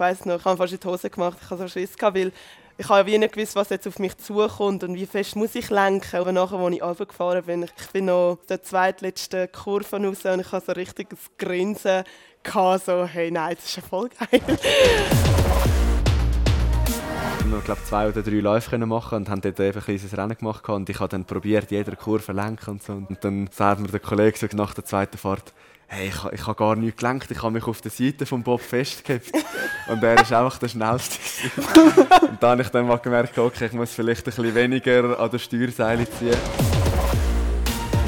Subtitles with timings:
[0.00, 2.32] weiß noch, ich habe fast die Hose gemacht, ich habe so Schiss gehabt, weil
[2.78, 5.68] ich habe wie nicht gewusst, was jetzt auf mich zukommt und wie fest muss ich
[5.68, 6.16] lenken.
[6.16, 10.50] Aber nachher, als ich runtergefahren bin, ich bin noch der zweitletzte Kurve raus und ich
[10.50, 12.04] habe so richtig ein Grinsen
[12.42, 14.40] gehabt, so, hey, nein, das ist ja voll geil.
[17.50, 20.88] noch glaube zwei oder drei Läufe machen und haben dort ein kleines Rennen gemacht und
[20.88, 24.48] ich habe dann probiert jeder Kurve lenken und so und dann sagt mir der Kollege
[24.56, 25.52] nach der zweiten Fahrt
[25.92, 28.60] hey, ich, ich habe gar nicht gelenkt, ich habe mich auf der Seite vom Bob
[28.60, 29.32] festgehabt.
[29.88, 31.18] Und er ist einfach der Schnellste.
[32.22, 35.30] und dann habe ich dann mal gemerkt, okay, ich muss vielleicht ein bisschen weniger an
[35.30, 36.36] der Steuerseile ziehen.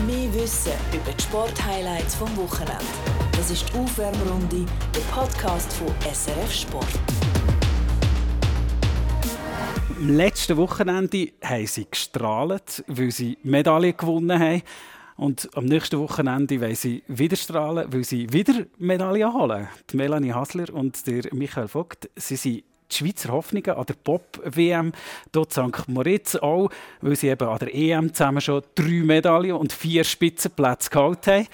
[0.06, 2.84] Mehr Wissen über die Sporthighlights vom Wochenende.
[3.32, 6.86] Das ist die Aufwärmrunde, der Podcast von SRF Sport.
[9.98, 14.62] Am letzten Wochenende haben sie gestrahlt, weil sie Medaillen gewonnen haben.
[15.16, 19.68] Und am nächsten Wochenende wollen sie wieder strahlen, weil sie wieder Medaillen holen.
[19.90, 24.92] Die Melanie Hasler und der Michael Vogt, sie sind die Schweizer Hoffnungen an der Pop-WM
[25.32, 25.88] hier St.
[25.88, 30.90] Moritz auch, weil sie eben an der EM zusammen schon drei Medaillen und vier Spitzenplätze
[30.90, 31.46] geholt haben.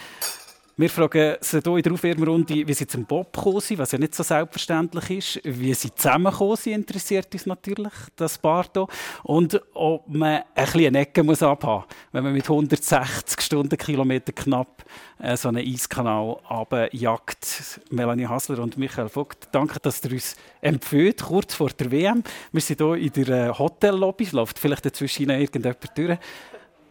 [0.80, 3.98] Wir fragen sie hier in der Aufwärmrunde, wie sie zum Bob gekommen sind, was ja
[3.98, 5.40] nicht so selbstverständlich ist.
[5.42, 8.86] Wie sie zusammengekommen sind, interessiert uns natürlich, das Paar hier.
[9.24, 14.30] Und ob man ein bisschen eine Ecke muss abhaben muss, wenn man mit 160 Stundenkilometer
[14.30, 14.84] knapp
[15.18, 17.80] äh, so einen Eiskanal abjagt.
[17.90, 22.22] Melanie Hasler und Michael Vogt, danke, dass ihr uns empfiehlt, kurz vor der WM.
[22.52, 26.18] Wir sind hier in der äh, Hotellobby, es läuft vielleicht dazwischen irgendjemand durch.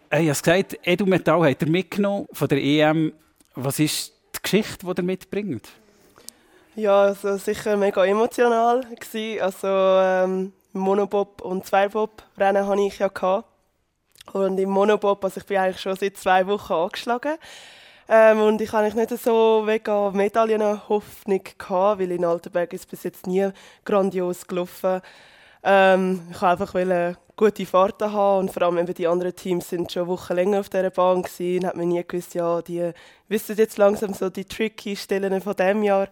[0.10, 3.14] Äh, ich habe gesagt, Edu Metall hat er mitgenommen von der EM
[3.58, 5.68] was ist die Geschichte, die ihr mitbringt?
[6.76, 9.42] Ja, also sicher mega emotional gewesen.
[9.42, 13.48] Also ähm, Monobob und Zweibob-Rennen hatte ich ja gehabt.
[14.34, 17.38] Und im Monobob, also ich bin eigentlich schon seit zwei Wochen angeschlagen.
[18.08, 23.26] Ähm, und ich hatte nicht so mega Medaillenhoffnung gehabt, weil in Altenberg ist bis jetzt
[23.26, 23.50] nie
[23.84, 25.02] grandios gelaufen.
[25.64, 29.92] Ähm, ich wollte einfach gute Fahrten haben und vor allem eben die anderen Teams sind
[29.92, 32.92] schon Wochen länger auf dieser Bahn gewesen hat mir nie gewusst, ja, die
[33.28, 36.08] wissen jetzt langsam so die tricky Stellen von dem Jahr.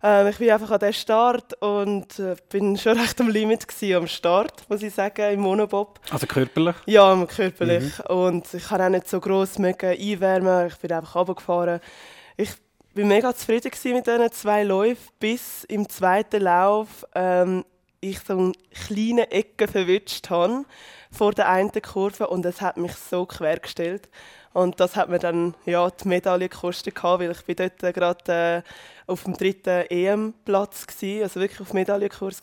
[0.00, 3.96] Ähm, ich bin einfach an den Start und äh, bin schon recht am Limit gewesen,
[3.96, 5.98] am Start, muss ich sagen, im Monobob.
[6.10, 6.76] Also körperlich?
[6.86, 7.98] Ja, körperlich.
[7.98, 8.16] Mhm.
[8.16, 11.80] Und ich kann auch nicht so gross einwärmen, ich bin einfach runtergefahren.
[12.36, 12.50] Ich
[12.94, 17.64] bin mega zufrieden mit diesen zwei Läufen, bis im zweiten Lauf ähm,
[18.10, 18.52] ich so eine
[18.86, 20.64] kleine Ecke verwünscht habe
[21.10, 24.08] vor der einen Kurve und es hat mich so quergestellt.
[24.52, 28.62] Und das hat mir dann ja, die Medaille gekostet, weil ich bin dort gerade
[29.06, 32.40] äh, auf dem dritten EM-Platz war, also wirklich auf Medaillenkurs.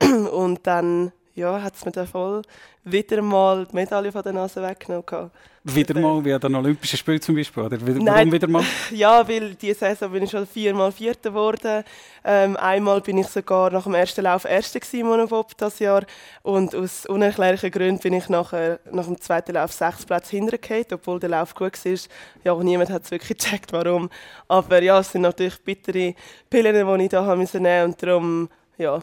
[0.32, 2.42] und dann ja, hat es mir dann voll
[2.84, 5.30] wieder mal die Medaille von der Nase weggenommen.
[5.64, 7.62] Wieder mal wie an den Olympischen Spielen zum Beispiel?
[7.62, 8.64] Oder wieder, Nein, warum wieder mal?
[8.90, 11.84] Ja, weil diese Saison bin ich schon viermal Vierter geworden.
[12.24, 16.04] Ähm, einmal bin ich sogar nach dem ersten Lauf Erster im Monobob das Jahr.
[16.42, 21.20] Und aus unerklärlichen Gründen bin ich nachher, nach dem zweiten Lauf sechs Plätze hintergefallen, obwohl
[21.20, 21.98] der Lauf gut war.
[22.42, 24.10] Ja, niemand hat es wirklich gecheckt, warum.
[24.48, 26.14] Aber ja, es sind natürlich bittere
[26.50, 28.48] Pillen, die ich da haben müssen nehmen und darum,
[28.78, 29.00] ja,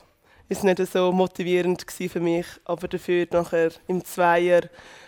[0.49, 4.63] ist nicht so motivierend für mich, aber dafür nachher im Zweier,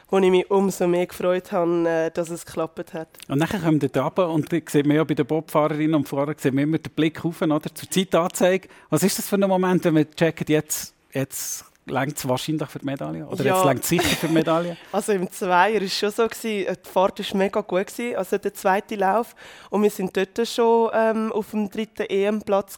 [0.09, 3.07] wo ich mich umso mehr gefreut habe, äh, dass es geklappt hat.
[3.27, 6.53] Und nachher kommt ihr runter und sieht man ja bei den Bobfahrerinnen und Fahrern sieht
[6.53, 8.67] man immer den Blick auf, oder, zur Zeitanzeige.
[8.89, 12.79] Was ist das für ein Moment, wenn man checkt, jetzt, jetzt längt es wahrscheinlich für
[12.79, 13.25] die Medaille?
[13.25, 13.55] Oder ja.
[13.55, 14.77] jetzt längt es sicher für die Medaille?
[14.91, 18.37] also im Zweier war es schon so, gewesen, die Fahrt war mega gut, gewesen, also
[18.37, 19.33] der zweite Lauf.
[19.69, 22.77] Und wir sind dort schon ähm, auf dem dritten EM-Platz.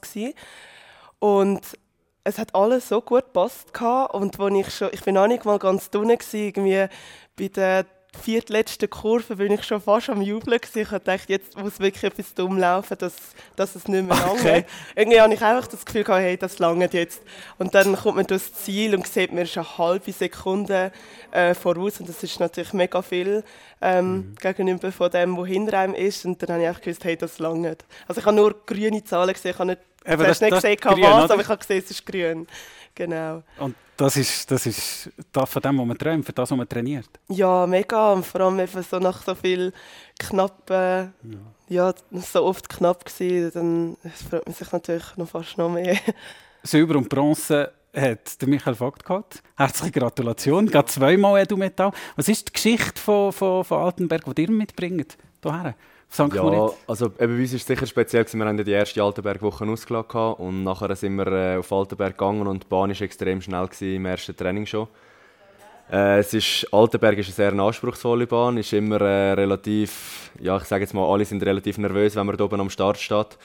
[1.19, 1.61] Und
[2.23, 3.67] es hat alles so gut gepasst
[4.11, 6.87] und wo ich schon, ich bin auch nicht mal ganz dunne irgendwie
[7.35, 7.85] bei der
[8.21, 10.81] viertletzten Kurve bin ich schon fast am Jubeln gewesen.
[10.81, 13.15] Ich dachte, jetzt muss wirklich etwas dumm laufen, dass,
[13.55, 14.65] dass es nicht mehr lange okay.
[14.95, 17.21] Irgendwie habe ich einfach das Gefühl gehabt, hey, das lange jetzt.
[17.57, 20.91] Und dann kommt man durchs Ziel und sieht mir schon eine halbe Sekunde
[21.31, 23.43] äh, voraus und das ist natürlich mega viel
[23.81, 24.35] ähm, mhm.
[24.39, 26.25] gegenüber von dem, wo hinter einem ist.
[26.25, 27.75] Und dann habe ich einfach gewusst, hey, das lange
[28.07, 30.77] Also ich habe nur grüne Zahlen gesehen, ich habe nicht Eben, das, nicht das gesehen,
[30.79, 31.33] grün, was, oder?
[31.33, 32.47] aber ich habe gesehen, es ist grün.
[32.95, 33.43] Genau.
[33.57, 36.67] Und das ist, das ist das von dem, was man träumt, für das, was man
[36.67, 37.09] trainiert?
[37.29, 38.13] Ja, mega.
[38.13, 39.71] Und vor allem eben so nach so viel
[40.19, 41.39] knappen, ja.
[41.69, 45.97] ja, so oft knapp gewesen, dann freut man sich natürlich noch fast noch mehr.
[46.63, 49.43] Silber und Bronze hat der Michael Vogt gehabt.
[49.55, 50.65] Herzliche Gratulation.
[50.67, 51.91] Gerade zweimal Edu Metall.
[52.15, 55.17] Was ist die Geschichte von, von, von Altenberg, die ihr mitbringt?
[55.43, 55.75] Hierher?
[56.13, 56.31] St.
[56.31, 56.77] Ja, Moritz?
[56.85, 60.33] also eben, bei uns ist es sicher speziell, wir haben ja die erste Altenberg-Woche ausgelassen
[60.35, 64.05] und nachher sind wir äh, auf Altenberg gegangen und die Bahn war extrem schnell im
[64.05, 64.87] ersten Training schon.
[65.91, 70.65] Äh, es ist, Altenberg ist eine sehr anspruchsvolle Bahn, ist immer äh, relativ, ja ich
[70.65, 73.39] sage jetzt mal, alle sind relativ nervös, wenn man da oben am Start steht.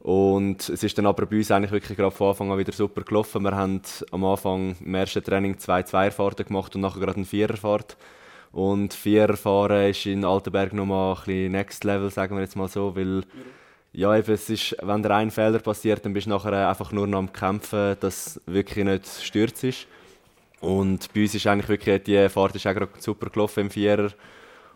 [0.00, 3.02] Und es ist dann aber bei uns eigentlich wirklich gerade von Anfang an wieder super
[3.02, 3.42] gelaufen.
[3.42, 3.80] Wir haben
[4.10, 7.96] am Anfang im ersten Training zwei Zweierfahrten gemacht und nachher gerade eine Viererfahrt.
[8.52, 12.94] Und Viererfahren ist in Altenberg nochmal ein bisschen Next Level, sagen wir jetzt mal so,
[12.94, 13.24] weil
[13.94, 17.06] ja, eben, es ist, wenn dir ein Fehler passiert, dann bist du nachher einfach nur
[17.06, 19.86] noch am Kämpfen, dass wirklich nicht stürzt ist.
[20.60, 24.10] Und bei uns ist eigentlich wirklich, die Fahrt ist auch super gelaufen im Vierer.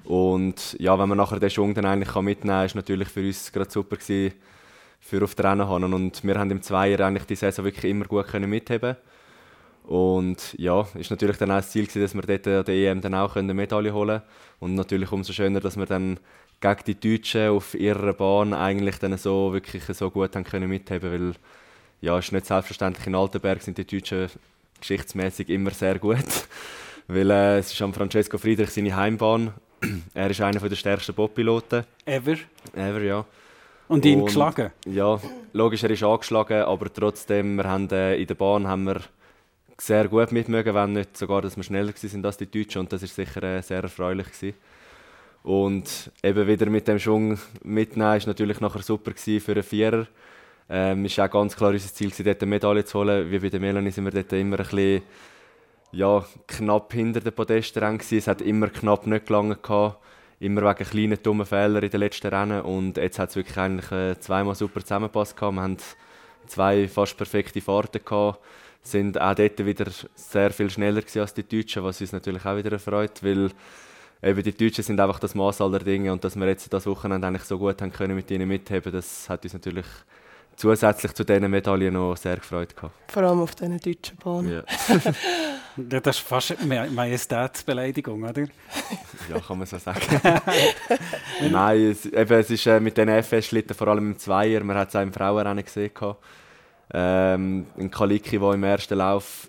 [0.04, 3.52] Und ja, wenn man nachher den Schwung dann eigentlich mitnehmen kann, ist natürlich für uns
[3.52, 4.34] gerade super gewesen,
[5.00, 5.84] für auf der Rennbahn.
[5.94, 8.96] Und wir haben im Zweier eigentlich die Saison wirklich immer gut können mitheben
[9.86, 13.00] und ja, ist natürlich dann auch das Ziel gewesen, dass wir dort an der EM
[13.00, 14.22] dann auch eine Medaille holen können.
[14.58, 16.18] Und natürlich umso schöner, dass wir dann
[16.60, 21.12] gegen die Deutschen auf ihrer Bahn eigentlich dann so wirklich so gut haben können mitheben,
[21.12, 21.32] weil
[22.00, 24.28] ja, es ist nicht selbstverständlich in Altenberg sind die Deutschen
[24.80, 26.18] geschichtsmäßig immer sehr gut,
[27.08, 29.52] weil äh, es ist am Francesco Friedrich seine Heimbahn.
[30.14, 31.84] er ist einer der stärksten Bobpiloten.
[32.04, 32.36] Ever?
[32.74, 33.24] Ever, ja.
[33.88, 34.72] Und ihn geschlagen?
[34.86, 35.20] Ja,
[35.52, 39.00] logisch, er ist angeschlagen, aber trotzdem, wir haben, äh, in der Bahn haben wir
[39.78, 43.02] sehr gut mitmögen, wenn nicht sogar, dass wir schneller waren als die Deutschen und das
[43.02, 44.56] ist sicher äh, sehr erfreulich gewesen.
[45.42, 50.06] Und eben wieder mit dem Schwung mitnehmen ist natürlich nachher super gewesen für einen Vierer.
[50.68, 53.30] Ähm, ist auch ganz klar unser Ziel, dort eine Medaille zu holen.
[53.30, 55.02] Wie bei der Melanie sind wir dort immer ein bisschen
[55.92, 58.18] ja, knapp hinter den Podestrennen gewesen.
[58.18, 59.98] Es hat immer knapp nicht gelangen gehabt
[60.38, 63.90] immer wegen kleinen dummen Fehlern in den letzten Rennen und jetzt hat es wirklich eigentlich
[63.92, 65.54] äh, zweimal super zusammengepasst gehabt.
[65.54, 65.76] Wir haben
[66.46, 68.40] zwei fast perfekte Fahrten gehabt,
[68.86, 72.72] sind auch dort wieder sehr viel schneller als die Deutschen, was uns natürlich auch wieder
[72.72, 73.50] erfreut, weil
[74.22, 77.26] eben die Deutschen sind einfach das Maß aller Dinge und dass wir jetzt das Wochenende
[77.26, 79.86] eigentlich so gut haben können mit ihnen mitheben, das hat uns natürlich
[80.56, 82.94] zusätzlich zu diesen Medaillen noch sehr gefreut gehabt.
[83.12, 84.52] Vor allem auf diesen deutschen Bahnen.
[84.52, 84.62] Ja.
[85.76, 88.42] das ist fast eine Majestätsbeleidigung, oder?
[89.30, 90.00] ja, kann man so sagen.
[91.50, 94.88] Nein, es, eben, es ist äh, mit den FS-Schlitten, vor allem im Zweier, man hat
[94.88, 95.90] es auch im Frauenrennen gesehen,
[96.92, 99.48] ähm, in Kaliki, der im ersten Lauf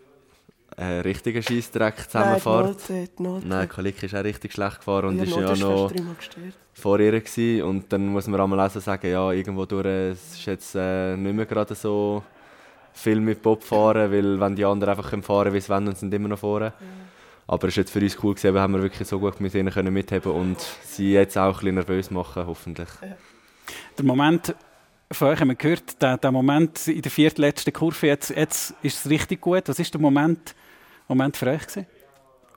[0.75, 2.89] einen richtigen Scheissdreck zusammenfährt.
[3.17, 5.91] Nein, Nein, Kaliki ist auch richtig schlecht gefahren und ja, ist ja noch
[6.73, 7.63] vor ihr gewesen.
[7.63, 11.35] Und dann muss man einmal also sagen, ja, irgendwo durch, es ist jetzt äh, nicht
[11.35, 12.23] mehr gerade so
[12.93, 15.97] viel mit Bob fahren, weil wenn die anderen einfach fahren können, wie sie wollen, und
[15.97, 16.65] sind immer noch vorne.
[16.65, 16.85] Ja.
[17.47, 19.71] Aber es ist jetzt für uns cool gewesen, haben wir wirklich so gut mit ihnen
[19.71, 22.89] können mitheben und sie jetzt auch ein bisschen nervös machen, hoffentlich.
[23.01, 23.15] Ja.
[23.97, 24.53] Der Moment
[25.11, 29.05] von euch haben wir gehört, der, der Moment in der viertletzten Kurve, jetzt, jetzt ist
[29.05, 29.67] es richtig gut.
[29.67, 30.55] Was war der Moment,
[31.07, 31.65] Moment für euch?
[31.65, 31.87] Gewesen?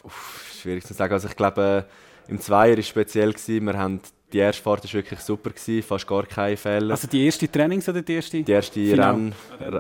[0.03, 1.13] Uff, schwierig zu sagen.
[1.13, 1.87] Also ich glaube,
[2.29, 3.33] im Zweier war es speziell.
[3.33, 3.67] Gewesen.
[3.67, 4.01] Wir haben,
[4.33, 6.93] die erste Fahrt war wirklich super, gewesen, fast gar keine Fehler.
[6.93, 8.43] Also die erste Trainings oder die erste?
[8.43, 9.33] Die erste Renn,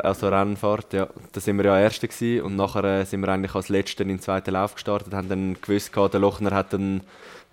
[0.03, 1.09] also Rennfahrt, ja.
[1.33, 2.45] Da sind wir ja Erste gewesen.
[2.45, 5.57] und nachher äh, sind wir eigentlich als Letzte in den zweiten Lauf gestartet, haben dann
[5.61, 7.03] gewusst, der Lochner hat einen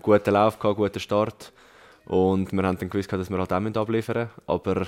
[0.01, 1.51] guten Lauf gehabt, guten Start
[2.07, 4.41] und wir haben dann gewusst, dass wir halt auch abliefern müssen.
[4.47, 4.87] Aber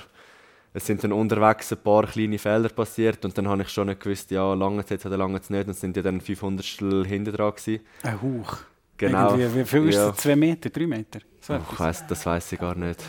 [0.72, 4.00] es sind dann unterwegs ein paar kleine Fehler passiert und dann habe ich schon nicht
[4.00, 5.66] gewusst, ja, lange jetzt oder lange es nicht.
[5.66, 6.64] Und es sind ja dann 500
[7.06, 7.84] hinter dran gewesen.
[8.02, 8.58] Ein Huch.
[8.96, 9.34] Genau.
[9.34, 10.16] Irgendwie, wie viel ist das?
[10.18, 11.20] Zwei Meter, drei Meter?
[11.40, 13.02] So oh, ich weiss, das weiß ich gar nicht.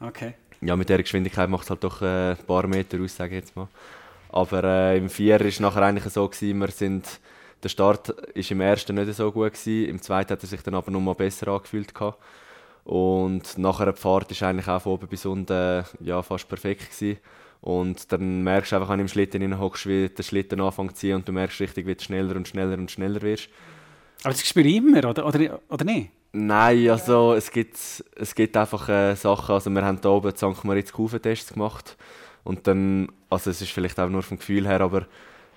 [0.00, 0.34] Okay.
[0.60, 3.42] Ja, mit dieser Geschwindigkeit macht es halt doch äh, ein paar Meter aus, sage ich
[3.42, 3.68] jetzt mal.
[4.30, 7.20] Aber äh, im Vier war es nachher eigentlich so, gewesen, wir sind,
[7.62, 10.74] der Start war im ersten nicht so gut, gewesen, im zweiten hat er sich dann
[10.74, 11.94] aber noch mal besser angefühlt.
[11.94, 12.18] Gehabt.
[12.88, 16.90] Und nachher die Fahrt war eigentlich auch von oben bis unten ja, fast perfekt.
[16.90, 17.18] Gewesen.
[17.60, 21.00] Und dann merkst du einfach, wenn du im Schlitten hockst, wie der Schlitten anfängt zu
[21.00, 23.50] ziehen und du merkst richtig, wie du schneller und schneller und schneller wirst.
[24.22, 26.08] Aber das spüre ich immer, oder, oder, oder nicht?
[26.32, 27.76] Nein, also es gibt,
[28.16, 30.64] es gibt einfach äh, Sachen, also wir haben hier oben St.
[30.64, 31.98] Moritz Kufentests gemacht
[32.42, 35.06] und dann, also es ist vielleicht auch nur vom Gefühl her, aber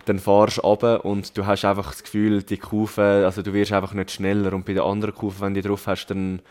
[0.04, 3.72] dann fahrst du runter und du hast einfach das Gefühl, die Kufe, also du wirst
[3.72, 6.42] einfach nicht schneller und bei den anderen Kufen, wenn du drauf hast, dann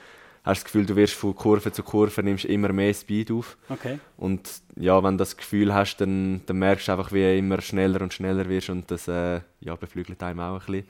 [0.43, 3.59] hast du das Gefühl, du wirst von Kurve zu Kurve nimmst immer mehr Speed auf.
[3.69, 3.99] Okay.
[4.17, 7.61] Und ja, wenn du das Gefühl hast, dann, dann merkst du einfach, wie du immer
[7.61, 10.87] schneller und schneller wirst und das äh, ja, beflügelt einem auch ein bisschen.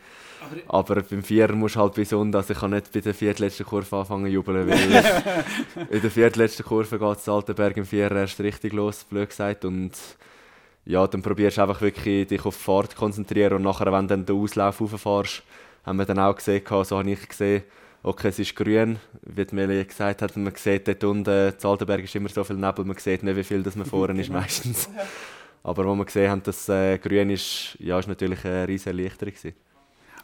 [0.68, 3.66] Aber, Aber beim Vierer musst du halt besonders, also ich kann nicht bei der viertletzten
[3.66, 5.44] Kurve anfangen zu jubeln, weil
[5.90, 9.92] in der viertletzten Kurve geht es Altenberg im Vierer erst richtig los, blöd gesagt, und
[10.84, 14.06] ja, dann probierst du einfach wirklich dich auf die Fahrt zu konzentrieren und nachher, wenn
[14.06, 15.42] du dann den Auslauf rauffährst,
[15.84, 17.64] haben wir dann auch gesehen, so habe ich gesehen,
[18.02, 22.04] okay, es ist grün, wie die Melie gesagt hat, man sieht dort unten, in Altenberg
[22.04, 24.88] ist immer so viel Nebel, man sieht nicht, wie viel das man vorne ist meistens.
[25.62, 29.34] Aber wo wir gesehen haben, dass äh, grün ist, ja, ist natürlich eine riesige Erleichterung.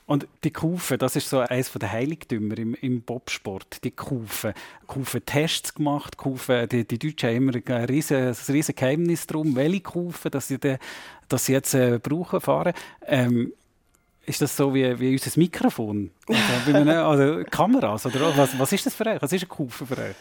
[0.06, 3.82] Und die Kufen, das ist so eines der Heiligtümer im, im Bobsport.
[3.82, 4.54] Die Kufen.
[4.86, 6.16] Kufen Tests gemacht.
[6.16, 10.58] Kufen, die, die Deutschen haben immer ein riesiges, ein Geheimnis darum, welche Kufen dass sie,
[10.58, 10.78] de,
[11.28, 12.72] dass sie jetzt äh, brauchen, fahren.
[13.04, 13.52] Ähm,
[14.26, 16.10] ist das so wie, wie unser Mikrofon?
[16.68, 18.06] Oder, also Kameras?
[18.06, 19.22] Oder was, was ist das für euch?
[19.22, 20.16] Was ist ein Kufen für euch?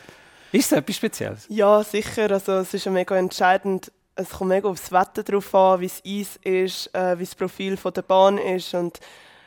[0.51, 1.45] Ist es etwas Spezielles?
[1.49, 2.31] Ja, sicher.
[2.31, 3.91] Also, es ist mega entscheidend.
[4.15, 7.75] Es kommt mega aufs Wetter drauf an, wie das Eis ist, äh, wie das Profil
[7.75, 8.73] von der Bahn ist.
[8.75, 8.99] Und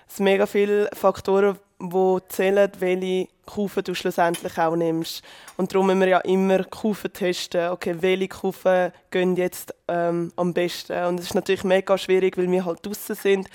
[0.07, 5.23] es sind mega viele Faktoren, die zählen, welche Kufen du schlussendlich auch nimmst.
[5.57, 7.71] Und darum müssen wir ja immer Kufen testen.
[7.71, 11.05] Okay, welche Kufen gehen jetzt ähm, am besten?
[11.05, 13.49] Und es ist natürlich mega schwierig, weil wir halt draußen sind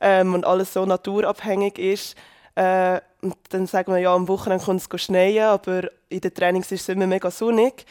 [0.00, 2.16] ähm, und alles so naturabhängig ist.
[2.54, 6.72] Äh, und dann sagen wir, ja, am Wochenende kann es schneien, aber in den Trainings
[6.72, 7.86] ist es immer mega sonnig.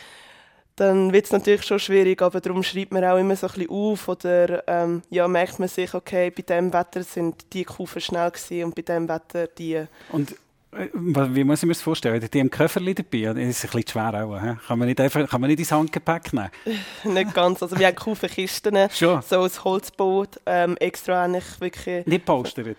[0.75, 3.69] Dann wird es natürlich schon schwierig, aber darum schreibt man auch immer so ein bisschen
[3.69, 8.29] auf oder ähm, ja, merkt man sich, okay, bei diesem Wetter sind die Kufen schnell
[8.29, 9.85] gewesen und bei diesem Wetter die.
[10.11, 10.35] Und
[11.03, 12.27] wie muss ich mir das vorstellen?
[12.31, 14.39] Die im Köfferli dabei, das ist ein bisschen schwer auch.
[14.39, 14.55] He?
[14.67, 16.49] Kann man nicht einfach, kann man nicht ins Handgepäck nehmen?
[17.03, 17.61] nicht ganz.
[17.63, 19.21] Also wir haben Kufenkisten, Schon.
[19.21, 22.05] so ein Holzboot, ähm, extra eigentlich wirklich...
[22.05, 22.77] Nicht polstert?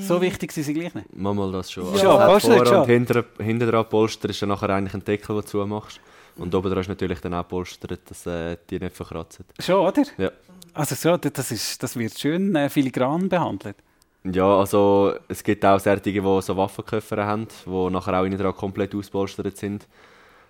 [0.00, 1.06] So wichtig sind sie gleich nicht?
[1.14, 1.84] Manchmal das schon.
[1.84, 1.90] Ja.
[1.90, 2.86] Also Schon, polstert vor und schon.
[2.86, 6.00] hinter, hinter dran Polster ist ja nachher eigentlich ein Deckel, den du zumachst.
[6.36, 9.44] Und oben dran ist natürlich dann auch polstert, dass äh, die nicht verkratzen.
[9.60, 10.02] Schon, oder?
[10.16, 10.30] Ja.
[10.72, 13.76] Also so, das, ist, das wird schön äh, filigran behandelt.
[14.26, 18.54] Ja, also es gibt auch solche, die so Waffenköpfe haben, die nachher auch innen dran
[18.54, 19.86] komplett auspolstert sind.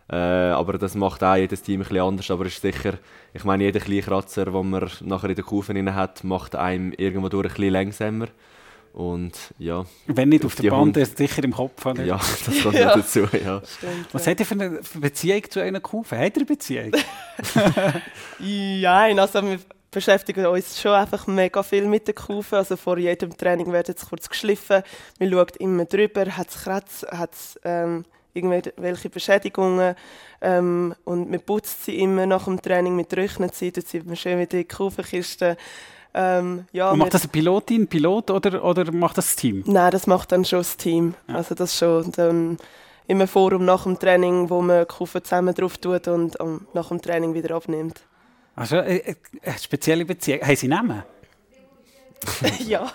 [0.08, 2.30] Äh, aber das macht auch jedes Team ein bisschen anders.
[2.30, 2.94] Aber es ist sicher,
[3.32, 6.92] ich meine, jeder kleine Kratzer, den man nachher in den Kufen drin hat, macht einem
[6.92, 8.26] irgendwo durch ein bisschen langsamer.
[8.92, 11.84] Und ja, Wenn nicht auf, Auf der die Band, ist sicher im Kopf.
[11.84, 12.04] Oder?
[12.04, 12.16] ja
[12.46, 12.94] das kommt Ja.
[12.94, 13.20] dazu.
[13.44, 13.60] Ja.
[13.66, 14.30] Stimmt, Was ja.
[14.30, 16.16] hat er für eine Beziehung zu einer Kufe?
[16.16, 16.92] Hat er eine Beziehung?
[18.38, 19.58] Ja, also wir
[19.94, 22.56] beschäftigen uns schon einfach mega viel mit den Kufen.
[22.56, 24.82] Also vor jedem Training wird jetzt kurz geschliffen.
[25.18, 29.94] Man schaut immer drüber, hat es Kratz, hat es ähm, irgendwelche Beschädigungen.
[30.42, 34.16] Ähm, und man putzt sie immer nach dem Training, man trocknet sie, tut sie immer
[34.16, 35.56] schön in die Kufenkiste.
[36.12, 39.64] Ähm, ja, Und macht das eine Pilotin, Pilot oder, oder macht das das Team?
[39.66, 41.14] Nein, das macht dann schon das Team.
[41.28, 41.36] Ja.
[41.36, 42.58] Also das schon dann
[43.06, 46.66] immer vor und nach dem Training, wo man die Kufen zusammen drauf tut und ähm,
[46.72, 48.02] nach dem Training wieder abnimmt.
[48.56, 50.42] Also äh, äh, eine spezielle Beziehung.
[50.42, 51.02] Haben sie Namen?
[52.66, 52.90] ja.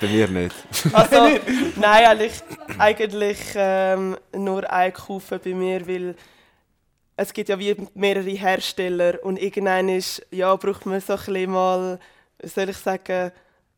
[0.00, 0.54] Bei mir nicht.
[0.92, 1.38] Also,
[1.76, 2.32] nein, eigentlich,
[2.78, 6.16] eigentlich ähm, nur eine Kufe bei mir, weil
[7.16, 11.50] es gibt ja wie mehrere Hersteller und irgendwann ist, ja, braucht man so ein bisschen
[11.50, 11.98] mal,
[12.42, 13.30] soll ich sagen,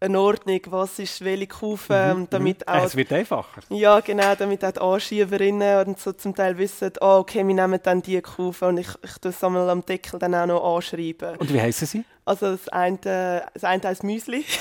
[0.05, 3.63] eine Ordnung, was ist welche Kufe, und damit Äh, auch es wird einfacher.
[3.71, 7.81] Ja, genau, damit auch die Anschieberinnen und so zum Teil wissen, oh, okay, wir nehmen
[7.83, 11.37] dann die Kufe und ich, ich tue es einmal am Deckel dann auch noch anschreiben.
[11.37, 12.05] Und wie heißen sie?
[12.25, 14.45] Also das eine, das eine heißt Müsli.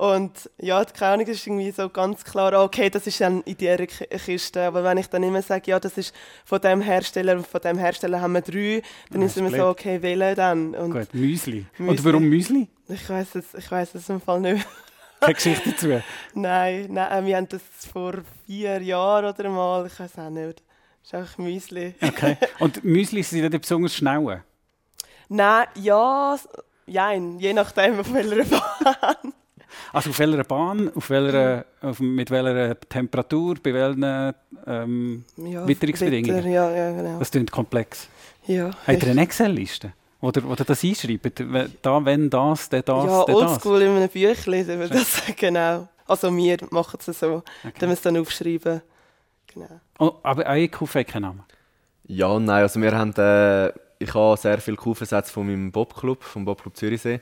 [0.00, 3.56] und ja, die keine Ahnung, ist irgendwie so ganz klar, okay, das ist dann in
[3.56, 4.62] dieser Ki- Kiste.
[4.62, 6.14] Aber wenn ich dann immer sage, ja, das ist
[6.44, 9.50] von dem Hersteller und von dem Hersteller haben wir drei, dann Ah, ist es immer
[9.50, 10.74] so, okay, wählen dann.
[10.74, 11.66] Und Gut, Müsli.
[11.78, 12.04] Und Müsli.
[12.04, 12.68] warum Müsli?
[12.88, 14.66] ich weiß es, ich weiß es im Fall nicht.
[15.20, 15.88] Keine Geschichte dazu.
[16.34, 17.60] Nein, nein, wir haben das
[17.92, 18.14] vor
[18.46, 20.62] vier Jahren oder mal, ich weiß auch nicht.
[21.02, 21.94] Das ist einfach Müsli.
[22.00, 22.38] Okay.
[22.58, 24.42] Und Müsli sind dann besonders schnell.
[25.28, 26.36] Nein, ja,
[26.86, 29.34] jein, je nachdem auf welcher Bahn.
[29.92, 34.34] Also auf welcher Bahn, auf welcher, auf, mit welcher Temperatur, bei welchen
[34.66, 36.36] ähm, Ja, Witterungsbedingungen.
[36.36, 37.18] Wetter, Ja, ja, genau.
[37.18, 38.08] Das klingt komplex.
[38.46, 39.92] Ja, Habt ihr eine Excel-Liste?
[40.20, 41.40] Oder, oder das einschreibt?
[41.52, 43.52] Wenn- Da, wenn das, dann das, ja dann das.
[43.52, 45.88] oldschool in einem Büchlein, das genau.
[46.06, 47.42] Also wir machen es so,
[47.78, 48.82] dann wir es dann aufschreiben.
[49.54, 49.80] Genau.
[49.98, 51.42] Oh, aber eure Kufe hat keinen Namen.
[52.06, 53.68] Ja und nein, also wir haben, äh,
[53.98, 57.20] ich habe sehr viele Kufensätze von meinem Bobclub, vom Bobclub Zürichsee.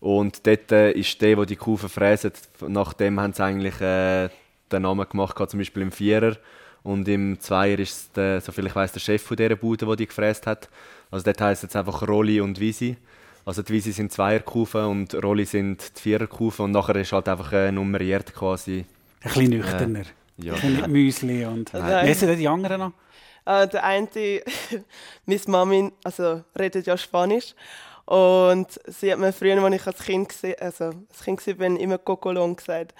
[0.00, 2.32] Und dort äh, ist der, der die Kufen fräsen,
[2.66, 4.28] nach dem haben sie eigentlich äh,
[4.70, 6.36] den Namen gemacht, gehabt, zum Beispiel im Vierer.
[6.84, 9.96] Und im Zweier ist es, der, soviel ich weiß, der Chef von dieser Bude, der
[9.96, 10.68] die gefräst hat.
[11.10, 12.96] Also dort heisst es jetzt einfach Rolli und Visi.
[13.44, 17.52] Also die Visi sind Zweierkufen und Rolli sind die Viererkufen und nachher ist halt einfach
[17.52, 18.84] äh, nummeriert quasi.
[19.22, 20.04] Ein bisschen nüchterner.
[20.36, 20.54] Ja.
[20.54, 21.72] Ein bisschen Müsli und...
[21.72, 22.04] Nein.
[22.04, 22.92] Wie heissen denn die anderen noch?
[23.44, 24.08] Äh, der eine,
[25.26, 27.54] meine Mami, also redet ja Spanisch.
[28.08, 31.76] Und sie hat mir früher, als ich als Kind, gese- also als Kind war, bin,
[31.76, 32.94] immer Cocolon gesagt.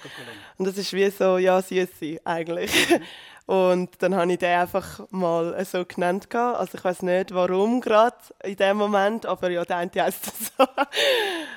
[0.58, 2.70] Und das ist wie so, ja, Süßi eigentlich.
[3.46, 6.28] Und dann habe ich den einfach mal so genannt.
[6.34, 10.26] Also ich weiß nicht, warum gerade in dem Moment, aber ja, der eine heisst
[10.58, 10.66] so.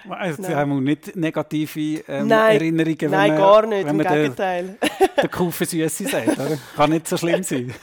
[0.09, 3.97] Also, Sie haben nicht negative ähm, Nein, Erinnerungen, wenn Nein, man, gar nicht, wenn im
[3.97, 4.77] man Gegenteil.
[5.21, 6.29] den Kufen Süße sagt.
[6.39, 6.57] Oder?
[6.77, 7.73] Kann nicht so schlimm sein.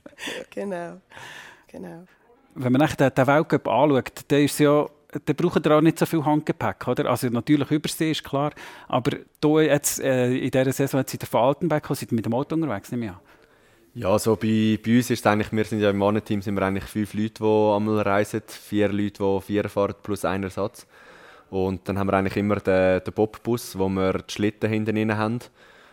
[0.50, 1.00] genau.
[1.68, 2.02] genau.
[2.56, 6.06] wenn man nachher den, Weltcup anschaut, dann ist ja dann braucht ihr auch nicht so
[6.06, 7.10] viel Handgepäck, oder?
[7.10, 8.52] Also natürlich Übersee ist klar,
[8.88, 12.54] aber da jetzt, äh, in dieser Saison jetzt von Altenberg gekommen, seid mit dem Auto
[12.54, 13.18] unterwegs, nehme ich an.
[13.94, 16.84] Ja, so bei, bei uns ist eigentlich, wir sind ja im Mannenteam, sind wir eigentlich
[16.84, 20.86] fünf Leute, die einmal reisen, vier Leute, die vier fahren plus ein Ersatz.
[21.50, 25.16] Und dann haben wir eigentlich immer den, den Bobbus, wo wir die Schlitten hinten drin
[25.18, 25.40] haben.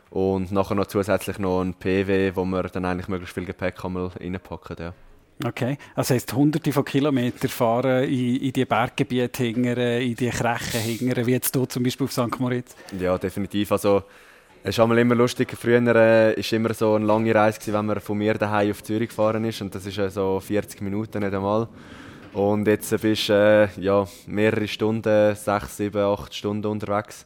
[0.09, 4.07] Und nachher noch zusätzlich noch ein PW, wo wir dann eigentlich möglichst viel Gepäck einmal
[4.07, 4.77] reinpacken.
[4.79, 4.93] Ja.
[5.41, 10.81] Okay, also heisst hunderte von Kilometern fahren in, in die Berggebiete hingern, in die Krechen
[10.81, 12.39] hingern, wie jetzt hier zum Beispiel auf St.
[12.39, 12.75] Moritz?
[12.99, 13.71] Ja, definitiv.
[13.71, 14.03] Also,
[14.63, 15.55] es ist immer lustig.
[15.57, 19.07] Früher war äh, immer so eine lange Reise, wenn man von mir daheim auf Zürich
[19.07, 19.61] gefahren ist.
[19.61, 21.69] Und das ist äh, so 40 Minuten nicht einmal.
[22.33, 27.25] Und jetzt bist du äh, ja, mehrere Stunden, sechs, sieben, acht Stunden unterwegs.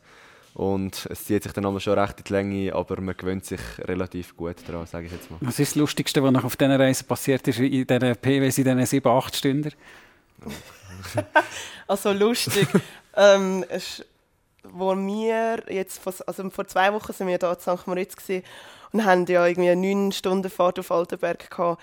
[0.53, 3.60] Und es zieht sich dann einmal schon recht in die Länge, aber man gewöhnt sich
[3.79, 5.38] relativ gut daran, sage ich jetzt mal.
[5.41, 8.63] Was ist das Lustigste, was noch auf dieser Reise passiert ist, in diesen PWs, in
[8.63, 9.74] diesen sieben, acht Stunden?
[11.88, 12.67] also lustig.
[13.15, 14.05] ähm, es,
[14.63, 17.88] wo wir jetzt, vor, also vor zwei Wochen sind wir hier in St.
[17.88, 18.15] Moritz
[18.91, 21.81] und haben ja irgendwie eine neun Stunden Fahrt auf Altenberg gehabt.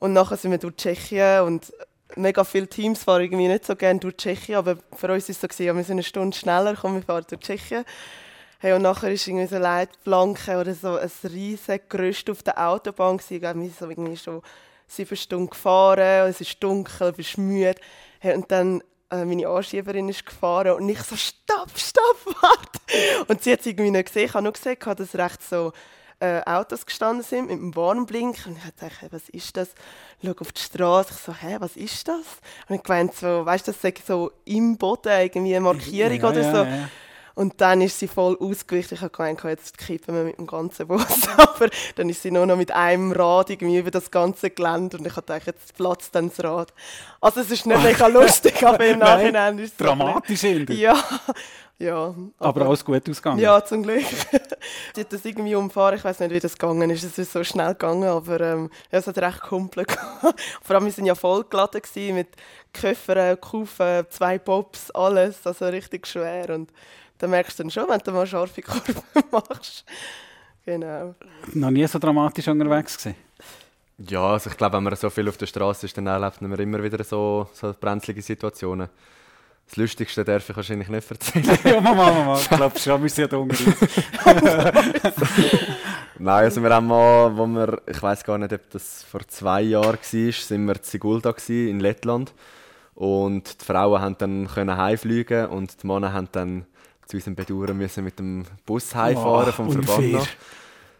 [0.00, 1.72] Und nachher sind wir durch Tschechien und
[2.16, 5.40] mega viele Teams fahren irgendwie nicht so gerne durch Tschechien, aber für uns war es
[5.40, 7.84] so, gewesen, wir sind eine Stunde schneller, kommen wir fahren durch Tschechien.
[8.58, 12.68] Hey, und nachher ist irgendwie so eine Leitplanke oder so ein riesiges Gerüst auf der
[12.68, 13.40] Autobahn gewesen.
[13.40, 14.42] Wir sind so irgendwie schon
[14.86, 17.76] sieben Stunden gefahren, es ist dunkel, bist müde.
[18.18, 23.26] Hey, und dann äh, meine Anschieberin ist gefahren und ich so, stopp, stopp, warte.
[23.28, 24.26] Und sie hat es irgendwie nicht gesehen.
[24.26, 25.72] Ich habe nur gesehen, dass recht so
[26.20, 28.48] äh, Autos gestanden sind mit dem Warnblinker.
[28.48, 29.70] Und ich dachte, hey, was ist das?
[30.20, 31.14] Ich schaue auf die Straße.
[31.14, 32.26] Ich so, hä, was ist das?
[32.68, 36.28] Und ich gemeint, so, weißt du, das ist so im Boden irgendwie eine Markierung ja,
[36.28, 36.58] oder so.
[36.58, 36.88] Ja, ja.
[37.40, 38.96] Und dann ist sie voll ausgewichen.
[38.96, 41.26] Ich habe gemeint, jetzt kippen wir mit dem ganzen Bus.
[41.38, 44.98] Aber dann ist sie nur noch mit einem Rad irgendwie über das ganze Gelände.
[44.98, 46.74] Und ich habe gedacht, jetzt platzt dann das Rad.
[47.18, 49.76] Also es ist nicht mega lustig, aber im Nachhinein ist es...
[49.78, 51.02] Dramatisch so Ja,
[51.78, 53.40] ja, aber, aber alles gut ausgegangen?
[53.40, 54.04] Ja, zum Glück.
[54.94, 57.04] sie hat das irgendwie umfahren, ich weiß nicht, wie das gegangen ist.
[57.04, 59.90] Es ist so schnell gegangen, aber ähm, ja, es hat recht kumpelt.
[60.60, 61.80] Vor allem, wir waren ja vollgeladen
[62.14, 62.28] mit
[62.74, 65.46] Köffern, Kufen, zwei Pops, alles.
[65.46, 66.50] Also richtig schwer.
[66.50, 66.70] Und
[67.20, 68.94] da merkst du dann schon, wenn du mal scharfe Kurven
[69.30, 69.84] machst.
[70.64, 71.14] Genau.
[71.52, 73.16] Noch nie so dramatisch unterwegs gewesen?
[73.98, 76.58] Ja, also ich glaube, wenn man so viel auf der Straße ist, dann erlebt man
[76.58, 78.88] immer wieder so, so brenzlige Situationen.
[79.66, 81.58] Das Lustigste darf ich wahrscheinlich nicht erzählen.
[81.64, 83.74] ja, Mama, Mama, ich glaube schon, wir sind dunkel.
[86.18, 89.60] Nein, also wir haben mal, wo wir, ich weiß gar nicht, ob das vor zwei
[89.62, 92.32] Jahren war, sind wir in Sigulda in Lettland.
[92.94, 96.66] Und die Frauen haben dann können heimfliegen und die Männer haben dann
[97.10, 100.28] zu unserem Bedauern müssen mit dem Bus heimfahren oh, vom Verband.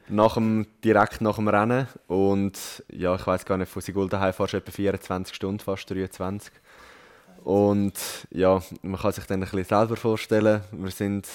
[0.08, 1.86] Nach dem, direkt nach dem Rennen.
[2.08, 6.52] Und ja, ich weiß gar nicht, von Sigulda heimfahrst du etwa 24 Stunden, fast 23.
[7.44, 7.94] Und
[8.32, 10.62] ja, man kann sich dann ein bisschen selber vorstellen.
[10.72, 11.28] Wir sind,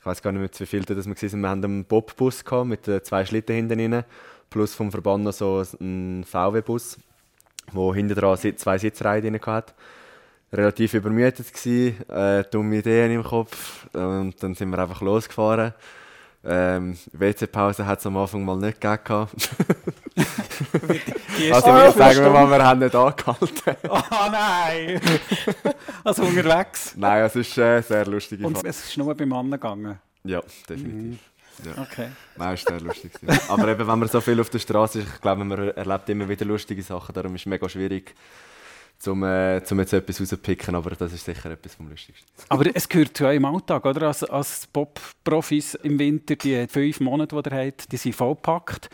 [0.00, 1.42] ich weiß gar nicht mehr, wie viele das wir waren.
[1.42, 4.04] Wir hatten einen Bobbus mit zwei Schlitten hinten rein,
[4.48, 6.98] plus vom Verband noch so einen VW-Bus,
[7.74, 9.74] der hinten dran zwei Sitzreihen drin hatte.
[10.52, 13.86] Relativ übermüdet gewesen, äh, dumme Ideen im Kopf.
[13.94, 15.72] Und dann sind wir einfach losgefahren.
[16.44, 19.28] Ähm, WC-Pause hat es am Anfang mal nicht gegeben.
[21.52, 23.76] also wir sagen wir mal, wir haben nicht angehalten.
[23.88, 24.00] oh
[24.32, 25.00] nein!
[26.02, 26.94] also unterwegs?
[26.96, 28.44] Nein, es ist äh, sehr lustig.
[28.44, 30.00] Und es ist nur beim Mann gegangen?
[30.24, 30.94] Ja, definitiv.
[30.94, 31.18] Mhm.
[31.64, 31.82] Ja.
[31.82, 32.08] Okay.
[32.36, 33.12] Nein, ist sehr lustig.
[33.48, 36.28] Aber eben, wenn man so viel auf der Straße ist, ich glaube, man erlebt immer
[36.28, 38.14] wieder lustige Sachen, darum ist es mega schwierig,
[39.08, 42.26] um, äh, um jetzt etwas rauszupicken, aber das ist sicher etwas vom Lustigsten.
[42.48, 44.08] Aber es gehört zu eurem Alltag, oder?
[44.08, 48.90] Als, als Pop-Profis im Winter, die fünf Monate, die ihr habt, die sind vollgepackt.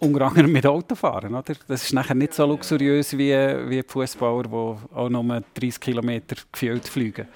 [0.00, 1.54] Unter anderem mit Autofahren, oder?
[1.66, 6.36] Das ist nachher nicht so luxuriös wie, wie die Fußballer, die auch nur 30 Kilometer
[6.52, 7.26] gefühlt fliegen.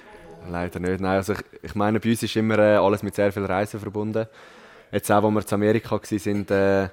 [0.49, 1.01] Leider nicht.
[1.01, 3.79] Nein, also ich, ich meine, bei uns ist immer äh, alles mit sehr viel Reisen
[3.79, 4.27] verbunden.
[4.91, 6.89] Jetzt auch, als wir in Amerika waren, äh,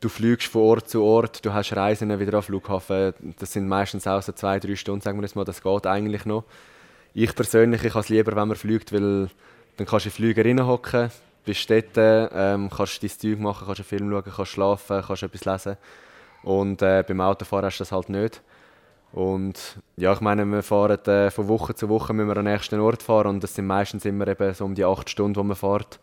[0.00, 3.14] du fliegst von Ort zu Ort, du hast Reisen wieder am Flughafen.
[3.38, 6.26] Das sind meistens auch so zwei, drei Stunden, sagen wir jetzt mal, das geht eigentlich
[6.26, 6.44] noch.
[7.14, 9.28] Ich persönlich, ich habe es lieber, wenn man fliegt, weil
[9.76, 11.10] dann kannst du in den Flüger reinhocken,
[11.44, 15.44] bist dort, ähm, kannst dein Zeug machen, kannst einen Film schauen, kannst schlafen, kannst etwas
[15.44, 15.76] lesen.
[16.42, 18.42] Und äh, beim Autofahren hast du das halt nicht.
[19.12, 22.52] Und ja, ich meine, wir fahren äh, von Woche zu Woche müssen wir an den
[22.52, 25.44] nächsten Ort fahren und das sind meistens immer eben so um die acht Stunden, wo
[25.44, 26.00] man fährt.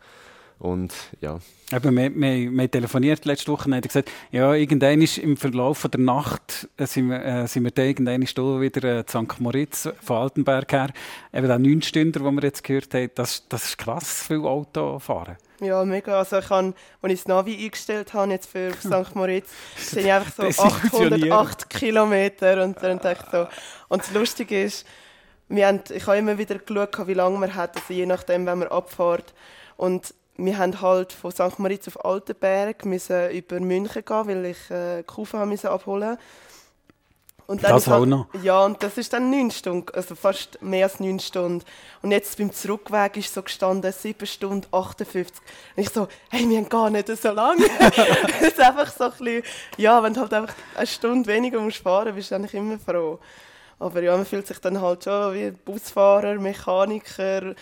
[0.62, 1.39] Und ja.
[1.74, 5.88] Eben, wir, wir, wir telefoniert letzte Woche und haben gesagt, ja, irgendwann ist im Verlauf
[5.91, 9.39] der Nacht äh, sind wir, äh, sind wir da irgendwann wieder äh, zu St.
[9.39, 10.89] Moritz von Altenberg her.
[11.34, 15.00] Eben der 9 Stunden, den wir jetzt gehört haben, das, das ist krass, viel Auto
[15.00, 15.36] fahren.
[15.62, 16.19] Ja, mega.
[16.19, 19.15] Also ich habe, als ich das Navi eingestellt habe jetzt für St.
[19.15, 23.47] Moritz, sind ich einfach so 808 Kilometer und dann dachte ich so.
[23.89, 24.86] Und das Lustige ist,
[25.50, 28.60] wir haben, ich habe immer wieder geschaut, wie lange man hat, also je nachdem, wenn
[28.60, 29.34] man abfährt.
[29.76, 30.13] Und
[30.45, 31.60] wir haben halt von St.
[31.60, 36.17] Moritz auf Altenberg müssen über München gehen, weil ich äh, Kufen musste abholen
[37.47, 38.27] Und dann Das ist halt- auch noch?
[38.43, 41.65] Ja, und das ist dann neun Stunden, also fast mehr als neun Stunden.
[42.01, 45.36] Und jetzt beim Zurückweg ist so gestanden, sieben Stunden 58.
[45.75, 47.65] Und ich so, hey, wir haben gar nicht so lange.
[48.41, 49.43] Es ist einfach so ein bisschen,
[49.77, 53.19] ja, wenn du halt einfach eine Stunde weniger musst fahren, bist du eigentlich immer froh.
[53.80, 57.56] Aber ja, man fühlt sich dann halt schon wie Busfahrer, Mechaniker,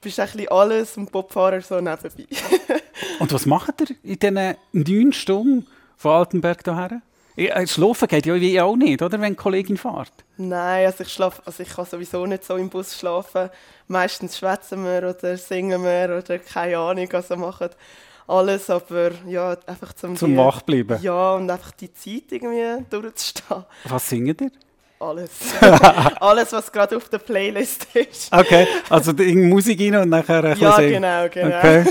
[0.00, 2.10] bist ein bisschen alles und Bobfahrer so nebenbei.
[3.18, 7.02] Und was macht ihr in diesen neun Stunden von Altenberg hierher?
[7.36, 10.12] Ja, Schlafen geht ja wie auch nicht, oder, wenn die Kollegin fährt?
[10.36, 13.50] Nein, also ich schlaf, also ich kann sowieso nicht so im Bus schlafen.
[13.88, 17.70] Meistens schwätzen wir oder singen wir oder keine Ahnung, also machen
[18.26, 20.98] alles, aber ja, einfach zum, Zum die- wach bleiben.
[21.02, 23.64] Ja, und einfach die Zeit irgendwie durchzustehen.
[23.84, 24.50] Was singt ihr?
[25.02, 25.30] Alles.
[26.20, 28.30] alles, was gerade auf der Playlist ist.
[28.30, 30.92] Okay, also Musik rein und nachher ein Ja, bisschen singen.
[30.92, 31.58] genau, genau.
[31.58, 31.84] Okay.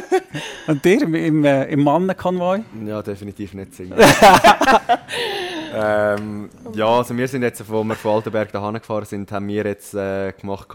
[0.67, 2.60] Und ihr im, im, äh, im Mannenkonvoi?
[2.86, 3.98] Ja, definitiv nicht singen.
[5.74, 9.65] ähm, ja, also wir sind jetzt, als wir von Altenberg dahin gefahren sind, haben wir
[9.65, 10.67] jetzt äh, gemacht,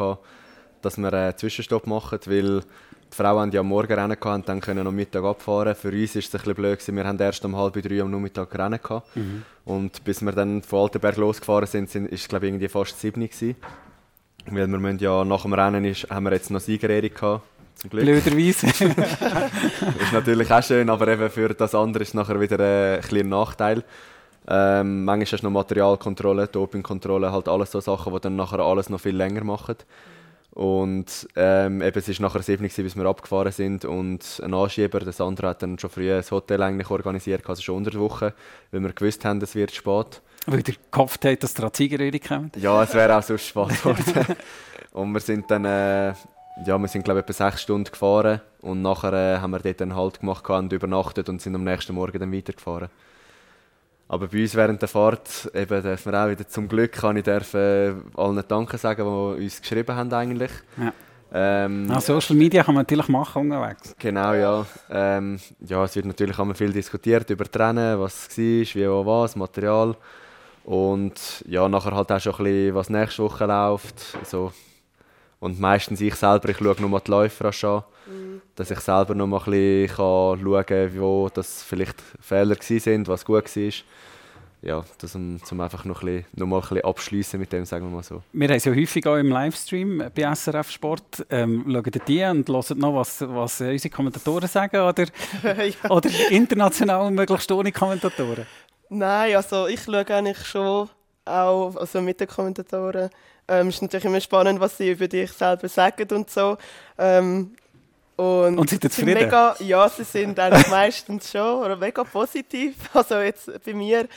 [0.82, 2.62] dass wir einen Zwischenstopp machen, weil
[3.14, 5.74] die Frauen ja am Morgen Rennen gehabt und dann können am Mittag abfahren.
[5.74, 6.96] Für uns ist es ein bisschen blöd gewesen.
[6.96, 9.08] Wir haben erst um halb drei am Nachmittag Rennen gehabt.
[9.64, 12.98] Und bis wir dann von Altenberg losgefahren sind, sind ist es glaube ich irgendwie fast
[13.00, 13.56] sieben gewesen.
[14.46, 17.42] Weil wir müssen ja nach dem Rennen ist, haben wir jetzt noch Siegerehrung gehabt.
[17.76, 18.04] Zum Glück.
[18.04, 18.66] Blöderweise.
[18.68, 23.02] ist natürlich auch schön, aber eben für das andere ist es nachher wieder äh, ein
[23.02, 23.84] kleiner Nachteil.
[24.46, 28.90] Ähm, manchmal hast du noch Materialkontrolle, Dopingkontrolle, halt alles so Sachen, die dann nachher alles
[28.90, 29.76] noch viel länger machen.
[30.54, 35.00] Und ähm, eben, es war nachher 7 gewesen, bis wir abgefahren sind und ein Anschieber,
[35.00, 38.34] der Sandra, hat dann schon früh ein Hotel eigentlich organisiert, also schon unter der Woche,
[38.70, 40.22] weil wir gewusst haben, es wird spät.
[40.46, 42.56] Weil ihr gehofft habt, dass die Siegerrede kommt.
[42.56, 44.36] Ja, es wäre auch sonst spät geworden.
[44.92, 46.14] und wir sind dann, äh,
[46.64, 49.82] ja, wir sind glaube ich etwa sechs Stunden gefahren und nachher äh, haben wir dort
[49.82, 52.90] einen Halt gemacht und übernachtet und sind am nächsten Morgen dann weitergefahren.
[54.08, 57.24] Aber bei uns während der Fahrt eben dürfen wir auch wieder zum Glück kann ich
[57.24, 60.50] dürfen allen Danke sagen, die uns geschrieben haben eigentlich.
[60.76, 60.92] Ja.
[61.36, 63.96] Ähm, Ah, Social Media kann man natürlich machen unterwegs.
[63.98, 64.64] Genau, ja.
[64.88, 69.04] Ähm, ja, es wird natürlich immer viel diskutiert über Trennen, was es war, wie, wo,
[69.04, 69.96] was, Material.
[70.64, 74.16] Und ja, nachher halt auch schon ein bisschen, was nächste Woche läuft.
[74.24, 74.52] So.
[75.40, 77.82] Und meistens ich selber, ich schaue nur mal die Läufer an,
[78.54, 83.06] dass ich selber noch mal ein bisschen kann schauen kann, wo das vielleicht Fehler waren,
[83.06, 83.72] was gut war.
[84.64, 87.66] Ja, das um, zum einfach noch, ein bisschen, noch mal ein bisschen abschliessen mit dem,
[87.66, 88.22] sagen wir mal so.
[88.32, 91.26] Wir haben es ja häufig auch im Livestream bei SRF Sport.
[91.28, 94.80] Ähm, schaut die und hört noch, was, was unsere Kommentatoren sagen?
[94.80, 95.04] Oder,
[95.44, 95.90] ja.
[95.90, 98.46] oder international möglichst ohne Kommentatoren?
[98.88, 100.88] Nein, also ich schaue eigentlich schon
[101.26, 103.10] auch also mit den Kommentatoren.
[103.48, 106.56] Ähm, es ist natürlich immer spannend, was sie über dich selber sagen und so.
[106.98, 107.54] Ähm,
[108.16, 109.24] und, Und sind zufrieden?
[109.24, 112.74] Mega, ja, sie sind eigentlich meistens schon oder mega positiv.
[112.94, 114.08] Also jetzt bei mir,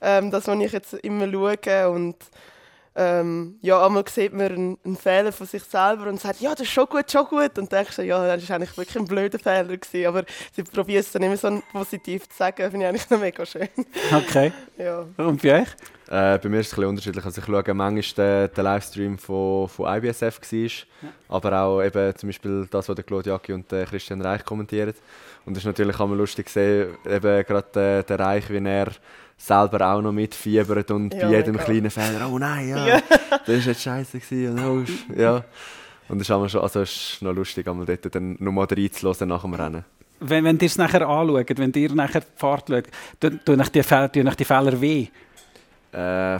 [0.00, 2.16] ähm, das, was ich jetzt immer schaue und
[2.94, 6.60] ähm, ja, einmal sieht man einen, einen Fehler von sich selber und sagt, ja, das
[6.60, 7.58] ist schon gut, schon gut.
[7.58, 9.76] Und denkst du, ja, das war eigentlich wirklich ein blöder Fehler.
[9.76, 10.06] Gewesen.
[10.06, 10.24] Aber
[10.54, 13.68] sie probieren es dann immer so positiv zu sagen, finde ich eigentlich noch mega schön.
[14.12, 14.52] Okay.
[14.76, 15.06] ja.
[15.16, 15.68] Und bei euch?
[16.08, 17.24] Äh, bei mir ist es ein bisschen unterschiedlich.
[17.24, 20.70] Also ich schaue manchmal den, den Livestream von, von IBSF, war,
[21.36, 24.92] aber auch eben zum Beispiel das, was der Claude Jacki und der Christian Reich kommentieren.
[25.46, 28.58] Und es ist natürlich auch mal lustig zu sehen, eben gerade der, der Reich, wie
[28.58, 28.88] er
[29.44, 31.64] selber auch noch mitfiebert und Ja, bei jedem mega.
[31.64, 33.00] kleinen Fehler, oh nein, ja, Ja.
[33.30, 35.44] das war jetzt scheiße gewesen und oh, ja.
[36.08, 39.42] Und es ist, schon, also es ist noch lustig, einmal dort dann nochmal reinzuhören nach
[39.42, 39.84] dem Rennen.
[40.20, 42.84] Wenn, wenn ihr es nachher anschaut, wenn ihr nachher die Fahrt schaut,
[43.18, 45.08] tun tun euch die, Fe- tun euch die Fehler weh?
[45.92, 46.38] Äh,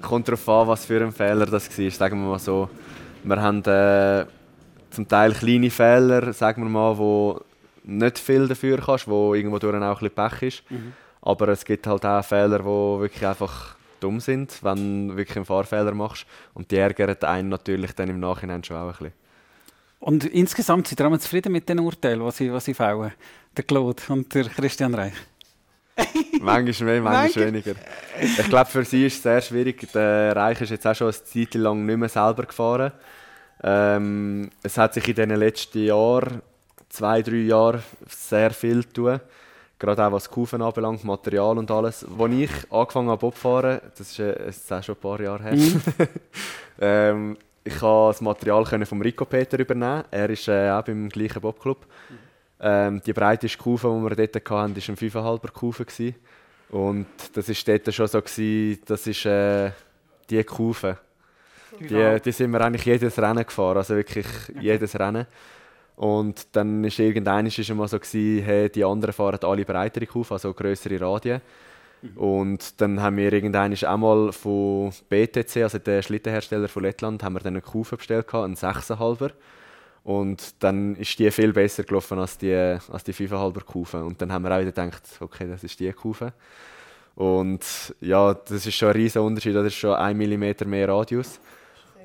[0.00, 1.90] kommt darauf an, was für ein Fehler das war.
[1.90, 2.68] Sagen wir mal so.
[3.24, 4.26] Wir haben äh,
[4.90, 7.40] zum Teil kleine Fehler, sagen wir mal, wo
[7.84, 10.62] nicht viel dafür kannst, wo irgendwo durch auch ein bisschen Pech ist.
[11.22, 15.44] Aber es gibt halt auch Fehler, die wirklich einfach dumm sind, wenn du wirklich einen
[15.44, 16.26] Fahrfehler machst.
[16.54, 19.12] Und die ärgern einen natürlich dann im Nachhinein schon auch ein bisschen.
[20.00, 23.12] Und insgesamt sind auch zufrieden mit den Urteilen, die sie, was sie fällen?
[23.54, 25.12] Der Claude und der Christian Reich.
[26.40, 27.74] manchmal mehr, manchmal Manchmal- weniger.
[28.20, 29.92] Ich glaube, für sie ist es sehr schwierig.
[29.92, 32.92] Der Reich ist jetzt auch schon eine Zeit lang nicht mehr selber gefahren.
[33.62, 36.40] Ähm, es hat sich in den letzten Jahren,
[36.88, 39.20] zwei, drei Jahren, sehr viel getan.
[39.80, 42.04] Gerade auch was Kufen anbelangt, Material und alles.
[42.04, 45.00] Als ich angefangen habe, Bob zu fahren, das ist, äh, es ist auch schon ein
[45.00, 45.56] paar Jahre her,
[46.80, 50.04] ähm, ich konnte das Material können vom Rico Peter übernehmen.
[50.10, 51.86] Er ist äh, auch beim gleichen Bobclub.
[52.60, 55.84] Ähm, die breiteste Kufe, die wir dort hatten, war ein 5,5er Kufe.
[55.86, 56.14] gewesen.
[56.68, 59.70] Und das war dort schon so, gewesen, das ist äh,
[60.28, 60.98] die Kufe.
[61.78, 64.26] Die, die sind wir eigentlich jedes Rennen gefahren, also wirklich
[64.60, 65.26] jedes Rennen.
[66.00, 70.32] Und dann ist irgendwann ist mal so gewesen, hey, die anderen fahren alle breitere Kufen,
[70.32, 71.42] also größere Radien.
[72.16, 77.34] Und dann haben wir irgendwann auch mal von BTC, also der Schlittenhersteller von Lettland, haben
[77.34, 79.32] wir dann eine Kufe bestellt, einen 6,5er.
[80.02, 84.02] Und dann ist die viel besser gelaufen als die, als die 5,5er Kufe.
[84.02, 86.32] Und dann haben wir auch wieder gedacht, okay, das ist die Kufe.
[87.14, 91.38] Und ja, das ist schon ein riesiger Unterschied, das ist schon 1 mm mehr Radius.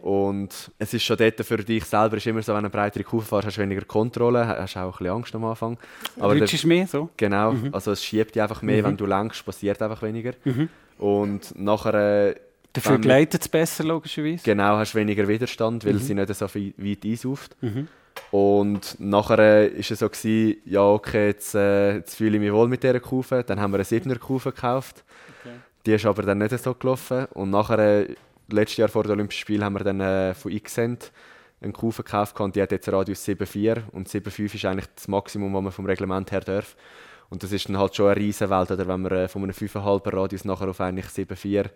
[0.05, 3.03] Und es ist schon dort für dich selber ist immer so, wenn du eine breitere
[3.03, 5.79] Kufe fährst, hast du weniger Kontrolle, hast auch ein bisschen Angst am Anfang.
[6.19, 7.09] Aber ist mehr so?
[7.17, 7.73] Genau, mhm.
[7.73, 8.85] also es schiebt dich einfach mehr, mhm.
[8.85, 10.33] wenn du lenkst, passiert einfach weniger.
[10.43, 10.69] Mhm.
[10.99, 12.27] Und nachher...
[12.27, 12.35] Äh,
[12.71, 14.43] Dafür gleitet es besser, logischerweise?
[14.43, 15.99] Genau, hast weniger Widerstand, weil mhm.
[15.99, 17.55] sie nicht so weit einsauft.
[17.61, 17.87] Mhm.
[18.29, 22.67] Und nachher war es so, gewesen, ja okay, jetzt, äh, jetzt fühle ich mich wohl
[22.67, 23.43] mit dieser Kufe.
[23.43, 25.03] Dann haben wir eine 7er Kufe gekauft.
[25.41, 25.55] Okay.
[25.87, 27.25] Die ist aber dann nicht so gelaufen.
[27.33, 28.15] Und nachher, äh,
[28.49, 31.11] letztes Jahr vor den Olympischen Spielen, haben wir dann äh, von Xcent
[31.61, 35.07] eine Kufe gekauft und die hat jetzt einen Radius 7,4 und 7,5 ist eigentlich das
[35.07, 36.75] Maximum, was man vom Reglement her darf.
[37.29, 39.51] Und das ist dann halt schon eine riesen Welt, oder wenn man äh, von einem
[39.53, 41.69] 5,5 Radius nachher auf eigentlich 7,4,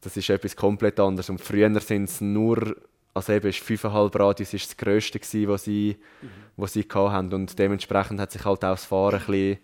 [0.00, 1.28] das ist etwas komplett anderes.
[1.28, 2.76] Und früher sind es nur
[3.18, 6.28] also eben ist 5,5 Radius ist das Größte, gewesen, was sie, mhm.
[6.56, 7.34] was sie hatten.
[7.34, 9.58] Und dementsprechend hat sich halt auch das Fahren ein bisschen,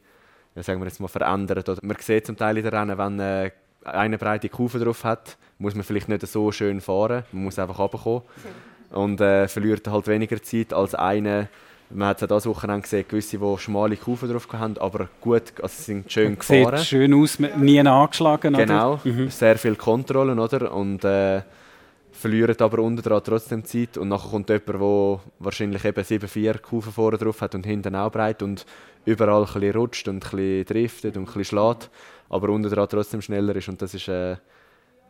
[0.57, 1.69] ja, sagen wir jetzt mal, verändert.
[1.69, 3.51] Oder man sieht zum Teil in den Rennen, wenn äh,
[3.85, 7.25] eine breite Kurve drauf hat, muss man vielleicht nicht so schön fahren.
[7.33, 8.23] Man muss einfach runterkommen.
[8.91, 11.49] Und äh, verliert halt weniger Zeit als eine,
[11.91, 15.53] man hat es ja dieses Wochenende gesehen, gewisse, die schmale Kurven drauf haben, aber gut,
[15.63, 16.79] also sind schön man gefahren.
[16.79, 19.31] Sieht schön aus, nie angeschlagen, Genau, mhm.
[19.31, 20.73] sehr viele Kontrollen, oder?
[20.73, 21.43] Und äh,
[22.13, 27.19] verlieren aber unten trotzdem Zeit und nachher kommt jemand, der wahrscheinlich eben 7-4 Kufen vorne
[27.19, 28.65] drauf hat und hinten auch breit und
[29.05, 31.91] überall ein bisschen rutscht und ein bisschen driftet und ein bisschen schlägt,
[32.29, 34.37] aber unten dran trotzdem schneller ist und das ist, äh,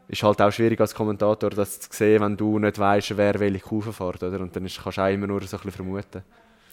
[0.09, 3.61] ist halt auch schwierig als Kommentator, das zu sehen, wenn du nicht weißt, wer welche
[3.61, 4.41] Kufen fährt, oder?
[4.41, 6.23] Und dann ist, kannst du auch immer nur so ein bisschen vermuten.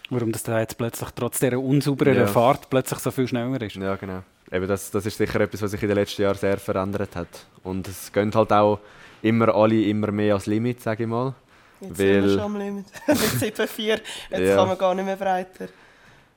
[0.09, 2.27] Warum das da jetzt plötzlich trotz dieser unsauberen ja.
[2.27, 3.75] Fahrt plötzlich so viel schneller ist.
[3.77, 4.23] Ja, genau.
[4.51, 7.45] Eben das, das ist sicher etwas, was sich in den letzten Jahren sehr verändert hat.
[7.63, 8.79] Und es gehen halt auch
[9.21, 11.33] immer alle immer mehr als Limit, sage ich mal.
[11.79, 12.85] Jetzt weil, sind wir schon am Limit.
[13.07, 14.55] Mit 7,4, jetzt ja.
[14.55, 15.67] kann man gar nicht mehr breiter.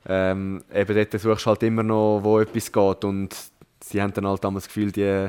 [0.06, 3.34] Ähm, eben dort suchst du halt immer noch, wo etwas geht und
[3.84, 5.28] sie haben dann halt damals das Gefühl, die,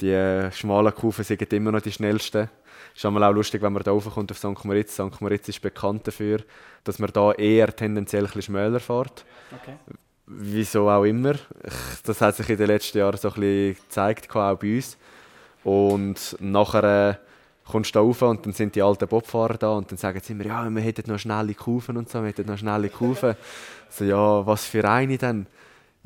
[0.00, 2.48] die schmalen Kufen sind immer noch die schnellsten.
[2.94, 4.64] Es ist auch lustig, wenn man da raufkommt auf St.
[4.64, 4.94] Moritz.
[4.94, 5.20] St.
[5.20, 6.38] Moritz ist bekannt dafür,
[6.84, 9.24] dass man da eher tendenziell ein bisschen schmäler fährt.
[9.60, 9.76] Okay.
[10.26, 11.34] Wieso auch immer.
[12.04, 14.96] Das hat sich in den letzten Jahren so ein bisschen gezeigt, auch bei uns.
[15.62, 17.20] Und nachher
[17.64, 20.32] kommst du da rauf und dann sind die alten Bobfahrer da und dann sagen sie
[20.32, 23.34] immer, ja, wir hätten noch schnelle Kufen und so, wir hätten noch schnelle Kufen.
[23.90, 25.46] so, ja, was für eine denn?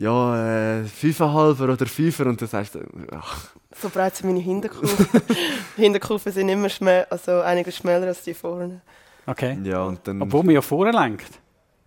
[0.00, 2.80] Ja, äh, fünfeinhalber oder fünfer und dann sagst du,
[3.12, 3.50] ach.
[3.76, 5.06] So breit sind meine Hinterkufen.
[5.76, 8.80] Hinterkufen sind immer schmäh also einiges schmäler als die vorne.
[9.26, 9.58] Okay.
[9.62, 11.28] Ja, und dann, Obwohl man ja vorne lenkt.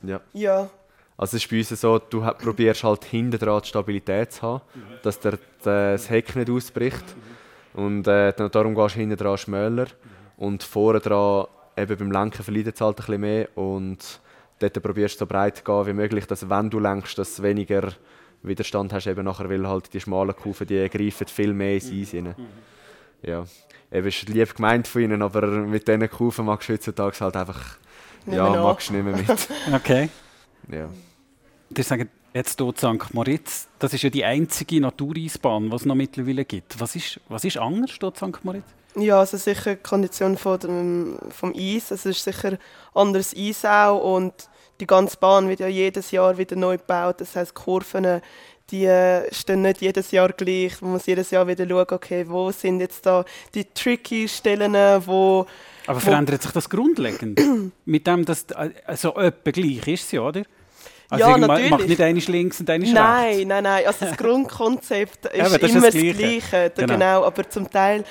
[0.03, 0.21] Ja.
[0.31, 0.69] Ja.
[1.17, 4.61] Also es ist bei uns so, du probierst halt hinten dran die Stabilität zu haben,
[5.01, 7.15] dass der, das Heck nicht ausbricht.
[7.73, 9.87] Und äh, darum gehst du hinten dran schmäler.
[10.37, 13.57] Und vorne dran, eben beim Lenken verleidet es halt ein bisschen mehr.
[13.57, 14.21] Und
[14.59, 17.43] dort probierst du so breit zu gehen wie möglich, dass wenn du lenkst, dass du
[17.43, 17.93] weniger
[18.41, 22.13] Widerstand hast, eben nachher, weil halt die schmalen Kufen, die greifen viel mehr ins Eis
[22.13, 22.35] rein.
[23.21, 23.45] Ja,
[23.91, 27.77] eben ist lieb gemeint von ihnen, aber mit diesen Kufen magst du heutzutage halt einfach,
[28.25, 29.47] ja, magst du nicht mehr mit.
[29.73, 30.09] okay.
[30.69, 30.89] Ja.
[31.69, 33.13] Die sagen, Jetzt hier St.
[33.13, 36.79] Moritz, das ist ja die einzige Natureisbahn, die es noch mittlerweile gibt.
[36.79, 38.43] Was ist, was ist anders dort St.
[38.43, 38.65] Moritz?
[38.95, 41.91] Ja, also sicher die Kondition von dem, vom Eis.
[41.91, 42.57] Es ist sicher
[42.93, 44.33] anderes Eis auch und
[44.79, 47.21] die ganze Bahn wird ja jedes Jahr wieder neu gebaut.
[47.21, 48.21] Das heißt, Kurven
[48.69, 50.81] die äh, stehen nicht jedes Jahr gleich.
[50.81, 54.73] Man muss jedes Jahr wieder schauen, okay, wo sind jetzt da die tricky Stellen,
[55.05, 55.45] wo...
[55.85, 57.39] Aber verändert sich das grundlegend?
[57.85, 58.47] Mit dem, dass
[58.85, 60.43] also etwa gleich ist sie, oder?
[61.09, 61.69] Also ja, natürlich.
[61.69, 62.95] Macht nicht eine links und eine rechts?
[62.95, 63.85] Nein, nein, nein.
[63.85, 66.15] Also das Grundkonzept ist ja, das immer ist das Gleiche.
[66.15, 66.71] Das Gleiche.
[66.75, 66.93] Genau.
[66.93, 67.23] genau.
[67.25, 68.03] Aber zum Teil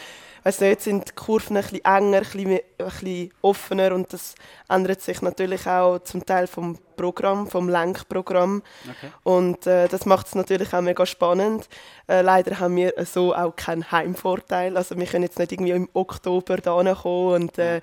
[0.43, 4.35] weiss nicht, sind die Kurven ein bisschen enger, ein bisschen, ein bisschen offener und das
[4.69, 8.63] ändert sich natürlich auch zum Teil vom Programm, vom Lenkprogramm.
[8.85, 9.13] Okay.
[9.23, 11.69] Und äh, das macht es natürlich auch mega spannend.
[12.09, 14.77] Äh, leider haben wir so auch keinen Heimvorteil.
[14.77, 17.81] Also wir können jetzt nicht irgendwie im Oktober da kommen und äh,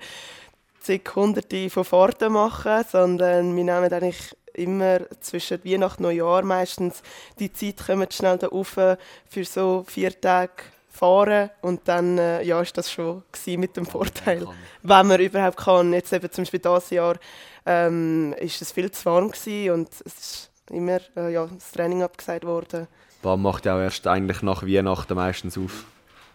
[0.80, 7.02] zig Hunderte von Fahrten machen, sondern wir nehmen eigentlich immer zwischen Weihnachten und Neujahr meistens
[7.38, 10.52] die Zeit kommt schnell da rauf für so vier Tage
[10.90, 14.46] fahren und dann äh, ja, ist das schon mit dem Vorteil,
[14.82, 15.92] wenn man überhaupt kann.
[15.92, 17.16] Jetzt eben zum Beispiel dieses Jahr
[17.64, 22.44] ähm, ist es viel zu warm und es ist immer äh, ja, das Training abgesagt
[22.44, 22.86] worden.
[23.22, 25.84] Bahn macht ja auch erst eigentlich nach Weihnachten meistens auf,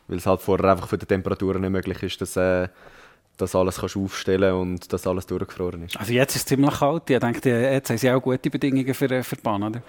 [0.07, 2.67] weil es halt vorher einfach von den Temperaturen nicht möglich ist, dass äh,
[3.37, 5.97] das alles kannst aufstellen und das alles durchgefroren ist.
[5.97, 7.09] Also jetzt ist es ziemlich kalt.
[7.09, 9.81] Ich denke, jetzt haben sie auch gute Bedingungen für, für die Bahn, oder?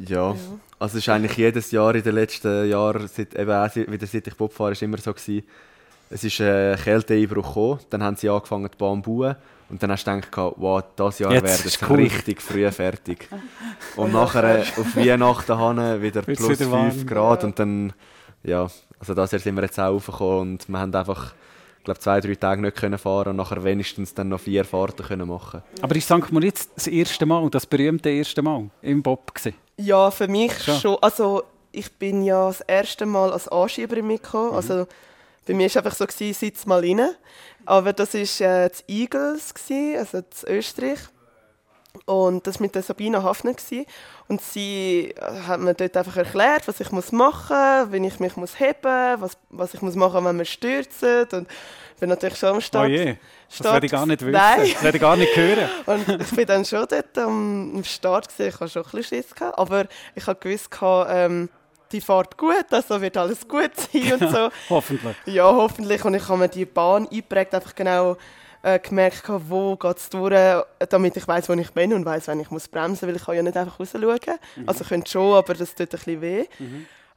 [0.00, 0.34] Ja,
[0.78, 4.26] also es ist eigentlich jedes Jahr in den letzten Jahren, seit, eben auch wieder seit
[4.26, 5.42] ich Bob fahre, ist immer so gewesen,
[6.10, 9.36] es ist ein Kälteeinbruch gekommen, dann haben sie angefangen die Bahn zu bauen
[9.68, 11.96] und dann hast du gedacht, wow, dieses Jahr werden sie cool.
[11.96, 13.28] richtig früh fertig.
[13.96, 17.06] Und nachher äh, auf Weihnachten hin wieder plus wieder 5 warm.
[17.06, 17.92] Grad und dann,
[18.42, 21.34] ja, also das Jahr sind wir jetzt auch raufgekommen und wir haben einfach,
[21.88, 25.28] glaube, zwei, drei Tage nicht können fahren und nachher wenigstens dann noch vier Fahrten können
[25.28, 25.62] machen.
[25.80, 26.30] Aber ist St.
[26.30, 29.56] Moritz das erste Mal, das berühmte erste Mal im Bob gewesen?
[29.76, 30.78] Ja, für mich Schon.
[30.80, 30.96] schon.
[31.00, 34.52] Also ich bin ja das erste Mal als Anschieberin mitgekommen.
[34.54, 34.86] Also
[35.46, 37.00] bei mir war es einfach so, gewesen, sitz mal rein.
[37.64, 40.98] Aber das war äh, das Eagles, gewesen, also das Österreich.
[42.06, 43.52] Und das mit der Sabina Hafner.
[43.54, 43.86] Gewesen.
[44.28, 48.20] Und sie äh, hat mir dort einfach erklärt, was ich muss machen muss, wenn ich
[48.20, 51.26] mich muss heben muss, was, was ich muss machen wenn wir stürzen.
[51.32, 51.48] Und
[51.94, 52.86] ich bin natürlich schon am Start.
[52.86, 53.16] Oh je,
[53.48, 54.32] das Start- werde ich gar nicht wissen.
[54.32, 54.70] Nein.
[54.72, 55.68] Das werde ich gar nicht hören.
[55.86, 58.48] Und ich bin dann schon dort am, Start gesehen.
[58.48, 59.34] Ich hatte schon ein bisschen Schiss.
[59.34, 61.48] Gehabt, aber ich habe gewusst, ähm,
[61.90, 64.48] die fährt gut, also wird alles gut sein und so.
[64.68, 65.16] Hoffentlich.
[65.26, 66.04] Ja, hoffentlich.
[66.04, 68.16] Und ich habe mir die Bahn eingeprägt, einfach genau
[68.74, 72.28] äh, gemerkt, wo geht es durch, äh, damit ich weiß, wo ich bin und weiß,
[72.28, 74.38] wenn ich muss bremsen muss, weil ich kann ja nicht einfach raus schauen.
[74.66, 76.44] Also ich könnte schon, aber das tut ein bisschen weh.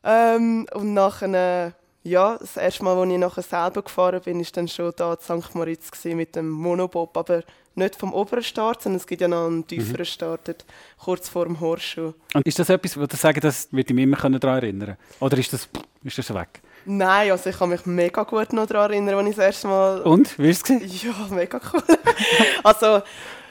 [0.03, 4.67] Ähm, und nachher, ja, das erste Mal, als ich nachher selber gefahren bin, ist dann
[4.67, 5.55] schon da in St.
[5.55, 7.43] Moritz mit dem Monobob, aber
[7.75, 10.65] nicht vom oberen Start, sondern es gibt ja noch einen tieferen Start, dort,
[10.97, 12.13] kurz vor dem Horseschuh.
[12.33, 15.37] Und ist das etwas, wo du sagen, das würde ich mich immer daran erinnern Oder
[15.37, 15.69] ist das,
[16.03, 16.61] ist das weg?
[16.85, 20.01] Nein, also ich kann mich mega gut noch daran erinnern, als ich das erste Mal
[20.01, 21.03] Und, wie ist es?
[21.03, 21.83] Ja, mega cool.
[22.63, 23.01] also,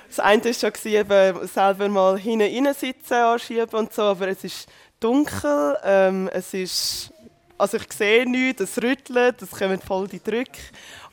[0.09, 4.43] das eine war schon, eben selber mal hinten rein sitzen, anschieben und so, aber es
[4.43, 7.13] ist dunkel, ähm, es ist,
[7.57, 10.61] also ich sehe nichts, es rüttelt, es kommen voll die Drücke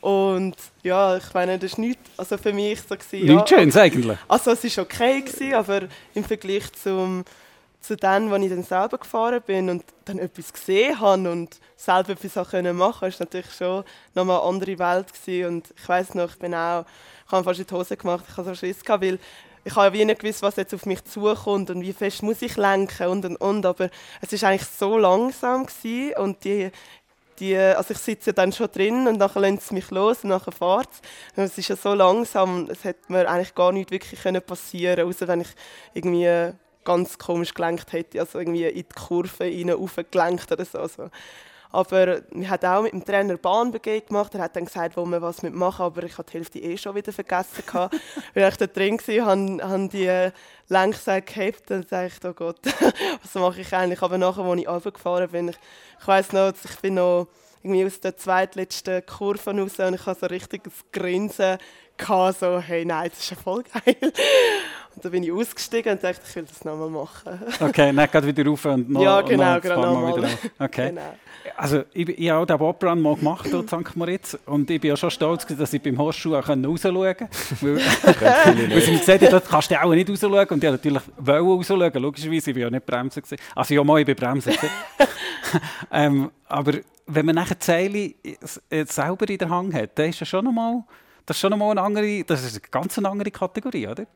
[0.00, 3.76] und ja, ich meine, das ist nichts, also für mich so gewesen, ja, Nichts Schönes
[3.76, 4.18] eigentlich.
[4.28, 5.82] also es war okay, gewesen, aber
[6.14, 7.24] im Vergleich zum,
[7.88, 12.10] zu dem, als ich dann selber gefahren bin und dann etwas gesehen habe und selber
[12.10, 15.06] etwas können machen konnte, war natürlich schon nochmal eine andere Welt.
[15.12, 15.48] Gewesen.
[15.48, 16.84] Und ich weiß noch, ich bin auch,
[17.26, 19.18] ich habe fast in die Hose gemacht, ich hatte so Schiss, gehabt, weil
[19.64, 22.42] ich habe ja wie nicht gewusst, was jetzt auf mich zukommt und wie fest muss
[22.42, 23.88] ich lenken und und und, aber
[24.20, 26.70] es war eigentlich so langsam gewesen und die
[27.38, 30.40] die, also ich sitze dann schon drin und dann lässt es mich los und dann
[30.40, 30.88] fährt
[31.36, 31.44] es.
[31.44, 35.28] Es ist ja so langsam, es hätte mir eigentlich gar nicht wirklich können passieren außer
[35.28, 35.48] wenn ich
[35.94, 36.52] irgendwie
[36.88, 40.78] ganz komisch gelenkt hätte, also irgendwie in die Kurve rein, raufgelenkt oder so.
[40.78, 41.10] Also.
[41.70, 44.34] Aber wir haben auch mit dem Trainer Bahnbegehung gemacht.
[44.34, 46.94] Er hat dann gesagt, wo wir was mitmachen, aber ich habe die Hälfte eh schon
[46.94, 47.62] wieder vergessen.
[48.34, 50.30] Weil ich da drin war, haben, haben die
[50.68, 52.60] Lenkseil gehabt und dachte ich, oh Gott,
[53.22, 54.00] was mache ich eigentlich?
[54.00, 55.58] Aber nachher, als ich runtergefahren bin, ich,
[56.00, 57.28] ich weiss noch, ich bin noch
[57.68, 61.58] irgendwie aus der zweitletzten Kurve raus und ich hatte so richtig ein Grinsen
[61.96, 63.96] gehabt, so, hey, nein, das ist ja voll geil.
[64.94, 67.40] Und dann bin ich ausgestiegen und dachte, ich will das nochmal machen.
[67.60, 70.16] Okay, dann geht wieder rauf und noch, Ja, genau, noch genau, paar Mal nochmal.
[70.16, 70.50] wieder rauf.
[70.58, 70.88] Okay.
[70.88, 71.14] Genau.
[71.56, 73.96] Also, ich, ich habe auch den Bobrun mal gemacht hier in St.
[73.96, 77.28] Moritz und ich bin ja schon stolz, dass ich beim Horseschuh auch rausschauen konnte.
[77.60, 77.76] Weil,
[78.70, 80.32] weil sie mir gesagt haben, dort kannst du auch nicht rausschauen.
[80.32, 83.22] Und ich wollte natürlich wollen rausschauen, logischerweise, ich war ja nicht bremsen.
[83.22, 83.42] Gewesen.
[83.54, 84.52] Also ja, mal, ich bin bremsen.
[85.92, 86.72] ähm, aber
[87.08, 88.14] wenn man nachher die Seile
[88.70, 90.84] äh, selber in der Hand hat, dann ist das schon nochmal...
[91.26, 94.06] Das ist schon nochmal eine andere, das ist eine ganz andere Kategorie, oder?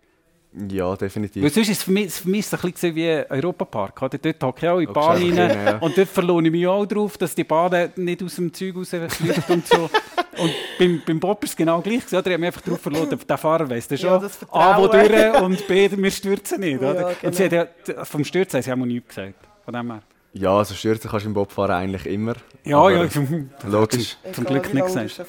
[0.70, 1.42] Ja, Weil definitiv.
[1.42, 4.02] sonst ist es für mich, für mich ist es ein bisschen wie Europapark.
[4.02, 4.18] Oder?
[4.18, 5.78] Dort hocke ich auch in die Hockst Bahn rein ja.
[5.78, 9.50] und dort verlohne ich mich auch drauf, dass die Bahn nicht aus dem Zeug rausfliegt
[9.50, 9.90] und so.
[10.38, 12.06] Und beim, beim Bob ist es genau gleich.
[12.08, 12.18] Oder?
[12.20, 14.10] Ich habe mich einfach drauf verloren, der Fahrer weiss das schon.
[14.10, 16.78] Ja, das A, wo durch und B, wir stürzen nicht.
[16.80, 17.10] Oder?
[17.10, 17.62] Ja, Und sie genau.
[17.62, 19.34] hat ja, vom Stürzen haben sie auch mal nichts gesagt.
[19.62, 20.02] Von dem her.
[20.34, 22.34] Ja, also stürzen kannst du im Bobfahren eigentlich immer.
[22.64, 23.08] Ja, Aber ja,
[23.68, 24.16] Logisch.
[24.32, 25.20] Zum Glück nicht gesagt.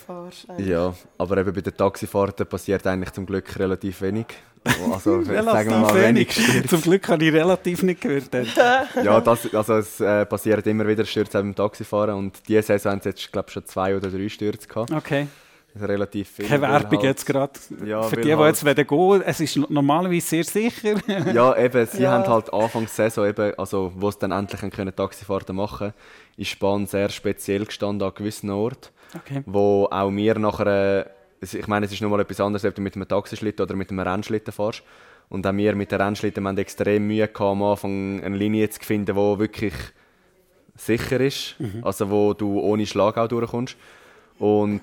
[0.60, 4.28] Ja, aber eben bei den Taxifahrten passiert eigentlich zum Glück relativ wenig.
[4.94, 6.32] Also sagen wir mal wenig.
[6.32, 6.68] Stürze.
[6.68, 8.30] Zum Glück habe ich relativ nicht gehört.
[9.04, 13.02] Ja, das, also es äh, passiert immer wieder Stürze beim Taxifahren und diese Saison haben
[13.02, 14.92] sie jetzt glaube schon zwei oder drei Stürze gehabt.
[14.92, 15.28] Okay.
[15.76, 16.46] Relativ viel.
[16.48, 17.54] Keine Werbung halt- jetzt gerade.
[17.86, 18.76] Ja, Für die, die halt- jetzt wollen
[19.20, 20.96] gehen es ist normalerweise sehr sicher.
[21.34, 22.12] Ja, eben, sie Ja.
[22.12, 25.94] haben halt Anfang der Saison, eben, also wo sie dann endlich können Taxifahrten machen
[26.38, 29.44] ist Bahn sehr speziell gestanden an gewissen Orten, Okay.
[29.46, 31.10] wo auch wir nachher,
[31.42, 34.00] ich meine, es ist nochmal etwas anderes, ob du mit einem Taxischlitten oder mit einem
[34.00, 34.84] Rennschlitten fährst.
[35.30, 38.70] Und auch wir mit den Rennschlitten wir haben extrem Mühe gehabt, am Anfang eine Linie
[38.70, 39.74] zu finden, die wirklich
[40.76, 43.76] sicher ist, also wo du ohne Schlag auch durchkommst.
[44.40, 44.82] Und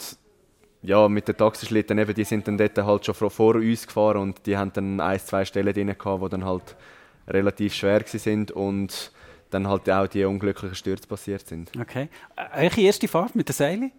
[0.83, 4.47] ja, mit den Taxischlitten, eben, die sind dann dort halt schon vor- uns gefahren und
[4.47, 6.77] die haben dann ein, zwei Stellen drin gehabt, die dann halt
[7.29, 9.13] relativ schwer sind und
[9.51, 11.71] dann halt auch die unglücklichen Stürze passiert sind.
[11.81, 12.09] okay.
[12.37, 13.91] Äh, Welche erste Fahrt mit der Seile?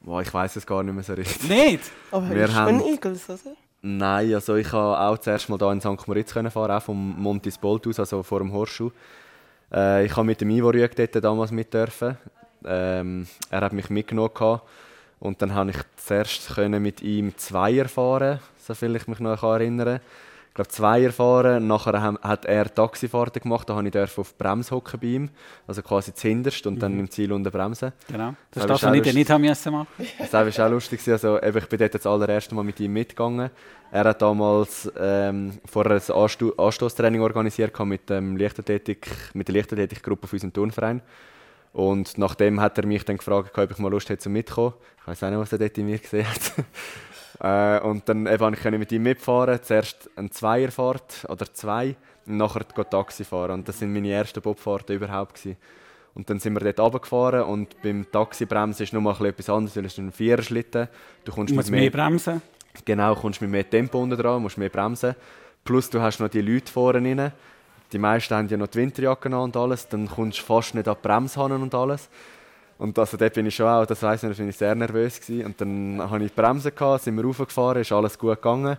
[0.00, 1.48] Boah, ich weiß es gar nicht mehr so richtig.
[1.48, 1.84] Nicht?
[2.10, 3.38] Aber Wir hast haben- Eagles, oder?
[3.80, 6.06] Nein, also ich habe auch zuerst mal hier in St.
[6.08, 8.90] Moritz fahren, auch vom Montis Bolt aus, also vor dem Horseschuh.
[9.72, 12.16] Äh, ich habe mit dem Ivo Rüeg dort damals mit dürfen.
[12.64, 14.62] Ähm, er hat mich mitgenommen gehabt.
[15.24, 19.98] Und dann habe ich zuerst können mit ihm Zweier fahren, soviel ich mich noch erinnern
[19.98, 20.00] kann.
[20.48, 24.72] Ich glaube Zweier fahren, nachher hat er Taxifahrten gemacht, da habe ich auf die Bremse
[24.72, 25.30] hocken bei ihm,
[25.66, 27.92] also quasi zuhinterst und dann im Ziel unten bremsen.
[28.06, 28.34] Genau.
[28.50, 29.88] Das Aber ist das, was ich nicht haben müssen machen.
[30.30, 31.00] Das war auch lustig.
[31.08, 33.50] Also, eben, ich bin dort das allererste Mal mit ihm mitgegangen.
[33.90, 40.36] Er hat damals ähm, vorher ein Ansto Anstoßtraining organisiert mit, Leichtathletik, mit der Leichtathletikgruppe von
[40.36, 41.02] unserem Turnverein.
[41.74, 44.74] Und nachdem hat er mich dann gefragt, ob ich mal Lust hätte zum mitkommen.
[45.00, 47.80] Ich weiß auch nicht, was er dort in mir gesehen hat.
[47.82, 49.60] äh, und dann eben, konnte ich mit ihm mitfahren.
[49.60, 51.96] Zuerst eine Zweierfahrt oder zwei,
[52.26, 53.50] und nachher Taxi fahren.
[53.50, 55.34] Und das sind meine ersten Bobfahrten überhaupt.
[55.34, 55.56] Gewesen.
[56.14, 59.86] Und dann sind wir dort runtergefahren und beim Taxibremsen ist noch mal etwas anderes, weil
[59.86, 60.86] es ein Viererschlitten.
[61.24, 62.40] Du kommst Du mit musst mehr bremsen.
[62.84, 65.16] Genau, kommst mit mehr Tempo unten dran, musst mehr bremsen.
[65.64, 67.32] Plus du hast noch die Leute vorne rein.
[67.94, 69.86] Die meisten haben ja noch die Winterjacken an und alles.
[69.88, 72.08] Dann kommst du fast nicht an die Bremshahnen und alles.
[72.76, 75.20] Und also dort bin ich schon auch, das weiss ich, noch, bin ich sehr nervös
[75.20, 75.46] gewesen.
[75.46, 78.76] Und dann habe ich die Bremse gehabt, sind wir raufgefahren, ist alles gut gegangen.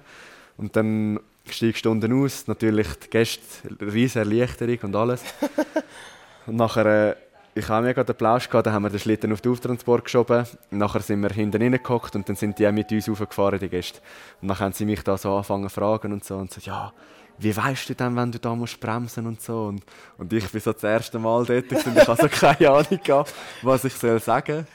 [0.58, 3.42] Und dann steigst du unten aus, natürlich die Gäste,
[3.80, 5.24] riesige Erleichterung und alles.
[6.46, 7.16] Und nachher, äh,
[7.56, 10.46] ich habe mega den Plausch gehabt, dann haben wir den Schlitten auf den Auftransport geschoben.
[10.70, 14.00] Nachher sind wir hinten reingehockt und dann sind die auch mit uns raufgefahren, die Gäste.
[14.42, 16.94] Und dann haben sie mich da so angefangen zu fragen und so und so, ja,
[17.38, 19.66] wie weißt du denn, wenn du da musst bremsen und so?
[19.66, 19.84] Und,
[20.18, 23.34] und ich bin so das erste Mal dort und ich habe so keine Ahnung gehabt,
[23.62, 24.68] was ich soll sagen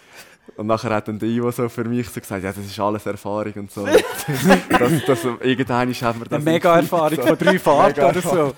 [0.56, 3.06] und nachher hat dann der Ivo so für mich so gesagt, ja, das ist alles
[3.06, 3.86] Erfahrung und so.
[3.86, 8.54] das, das, irgendwann haben wir das Eine Mega-Erfahrung von drei Fahrten oder so.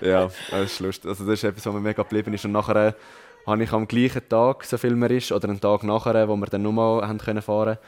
[0.00, 1.08] ja, das ist lustig.
[1.08, 2.44] Also das ist etwas, was mir mega geblieben ist.
[2.44, 2.92] Und nachher äh,
[3.46, 6.46] habe ich am gleichen Tag, so viel mehr ist, oder einen Tag nachher, wo wir
[6.46, 7.78] dann nochmal haben können fahren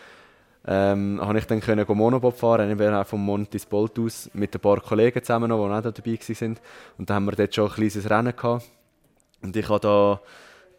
[0.67, 4.55] ähm, habe ich dann können Monobob fahren, ich bin auch vom Montis Bolt aus mit
[4.55, 6.59] ein paar Kollegen zusammen noch, die auch dabei waren.
[6.97, 8.65] Und dann haben wir dort schon ein kleines Rennen gehabt.
[9.43, 10.21] Und ich habe da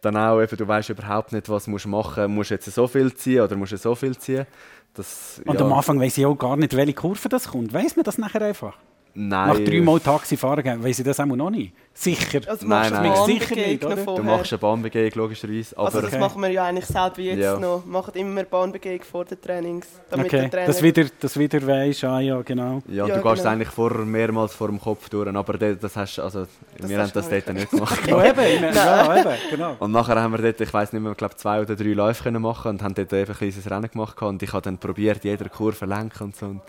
[0.02, 2.36] dann auch, eben, du weißt überhaupt nicht, was du machen musst.
[2.36, 4.48] Musst du jetzt so viel ziehen oder musst du so viel ziehen?
[4.96, 7.74] Das, Und ja, am Anfang weiss ich auch gar nicht, welche Kurve das kommt.
[7.74, 8.78] Weiss man das nachher einfach?
[9.16, 11.74] Nein, Nach drei Mal Taxi fahren, weiss ich das auch noch nicht.
[11.98, 12.42] Sicher.
[12.48, 13.06] Also Nein, nein.
[13.14, 13.96] eine Sicher nicht, oder?
[13.96, 14.24] Du vorher.
[14.24, 15.78] Du machst eine Bahnbegegnung, logischerweise.
[15.78, 16.20] Aber Also das Okay.
[16.20, 17.58] machen wir ja eigentlich selber jetzt Ja.
[17.58, 17.86] noch.
[17.86, 19.88] Machen immer Bahnbegegnung vor den Trainings.
[20.10, 22.82] Damit Okay, der Trainer das wieder, das wieder weisst, ah ja, genau.
[22.90, 23.50] Ja, Ja, du gehst genau.
[23.50, 26.46] eigentlich vor, mehrmals vor dem Kopf durch, aber das, das hast, also,
[26.80, 28.00] wir haben das du dort nicht gemacht.
[28.08, 29.76] Ja, eben, ja, eben, genau.
[29.80, 32.24] Und nachher haben wir dort, ich weiß nicht mehr, ich glaube zwei oder drei Läufe
[32.24, 34.30] können machen und haben dort eben ein kleines Rennen gemacht gehabt.
[34.30, 36.62] und ich habe dann probiert, jeder Kurve lenken und so und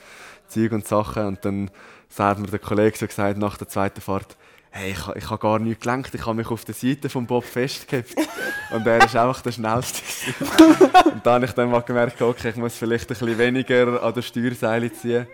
[0.49, 1.71] Zeug und Sachen und dann
[2.19, 4.37] hat mir der Kollege so gesagt nach der zweiten Fahrt,
[4.71, 7.45] hey, ich, ich habe gar nicht gelenkt, ich habe mich auf der Seite vom Bob
[7.45, 8.15] festgehabt
[8.73, 10.03] und er ist einfach der Schnellste.
[11.05, 14.15] Und dann habe ich dann mal gemerkt, okay, ich muss vielleicht ein bisschen weniger an
[14.15, 15.27] der Steuerseile ziehen.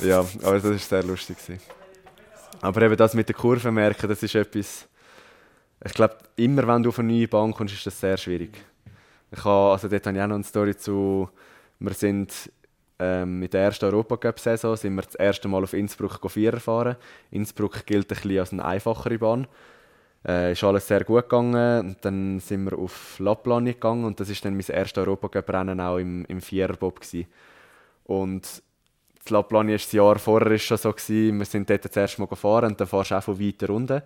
[0.00, 1.36] Ja, aber das war sehr lustig.
[2.60, 4.86] Aber eben das mit den Kurven merken, das ist etwas,
[5.84, 8.56] ich glaube, immer wenn du auf eine neue Bahn kommst, ist das sehr schwierig.
[9.30, 11.28] Ich habe, also dort habe ich auch noch eine Story zu,
[11.78, 12.32] wir sind
[12.98, 16.96] ähm, mit der ersten Europacup-Saison sind wir das erste Mal auf Innsbruck go Vierer fahren.
[17.30, 19.46] Innsbruck gilt ein bisschen als eine einfachere Bahn.
[20.26, 21.88] Äh, ist alles sehr gut gegangen.
[21.88, 25.98] Und dann sind wir auf Lapplanien gegangen und das ist dann mein erstes Europacup-Rennen auch
[25.98, 27.26] im, im Viererbob gewesen.
[28.04, 28.62] Und
[29.22, 32.28] das Lapplanien ist das Jahr vorher schon so gewesen, wir sind dort das erste Mal
[32.28, 34.02] gefahren und dann fahrst du auch von weiter runter.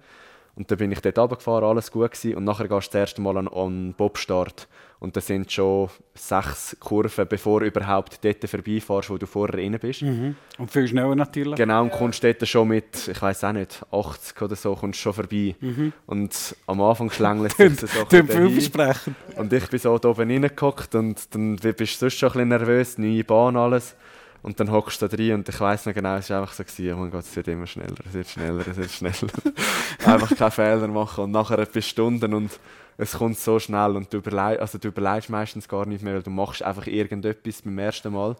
[0.60, 2.34] Und dann bin ich dort runtergefahren, alles gut gewesen.
[2.34, 4.68] Und nachher gehst du das erste Mal an, den Bobstart.
[4.98, 9.78] Und da sind schon sechs Kurven, bevor du überhaupt dort vorbeifährst, wo du vorher rein
[9.80, 10.02] bist.
[10.02, 10.36] Mhm.
[10.58, 11.54] Und viel schneller natürlich.
[11.54, 15.14] Genau, und kommst dort schon mit, ich weiß auch nicht, 80 oder so, kommst schon
[15.14, 15.56] vorbei.
[16.04, 19.16] Und am Anfang schlängelt sich das so ein bisschen.
[19.36, 22.48] Und ich bin so da oben reingehockt und dann bist du sonst schon ein bisschen
[22.48, 23.96] nervös, neue Bahn, alles.
[24.42, 26.64] Und dann hockst du da drin und ich weiss noch genau, es war einfach so,
[26.64, 29.32] gewesen, oh mein Gott, es wird immer schneller, es wird schneller, es wird schneller.
[30.06, 32.50] einfach keine Fehler machen und nachher etwas Stunden und
[32.96, 36.22] es kommt so schnell und du, überle also du überlegst meistens gar nicht mehr, weil
[36.22, 38.36] du machst einfach irgendetwas beim ersten Mal.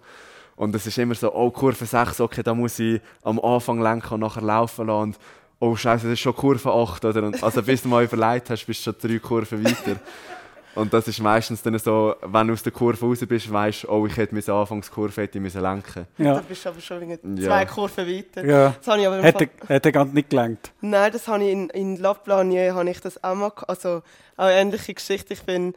[0.57, 4.13] Und es ist immer so, oh, Kurve 6, okay, da muss ich am Anfang lenken
[4.13, 5.03] und nachher laufen lassen.
[5.03, 5.19] Und,
[5.59, 7.03] oh, Scheiße, das ist schon Kurve 8.
[7.07, 7.23] Oder?
[7.23, 9.99] Und, also, bis du mal überlegt hast, bist du schon drei Kurven weiter.
[10.75, 13.89] Und das ist meistens dann so, wenn du aus der Kurve raus bist, weißt du,
[13.91, 16.39] oh, ich hätte meine Anfangskurve hätte ich müssen lenken Da Ja.
[16.47, 17.19] bist du aber schon Ja.
[17.49, 18.45] zwei Kurven weiter.
[18.45, 18.75] Ja.
[18.79, 20.71] Das habe ich aber Hätte, hätte ganz nicht gelangt.
[20.81, 23.53] Nein, das habe ich in, in Lapplanien habe ich das auch mal.
[23.67, 24.03] Also
[24.37, 25.33] auch eine ähnliche Geschichte.
[25.35, 25.75] Ich bin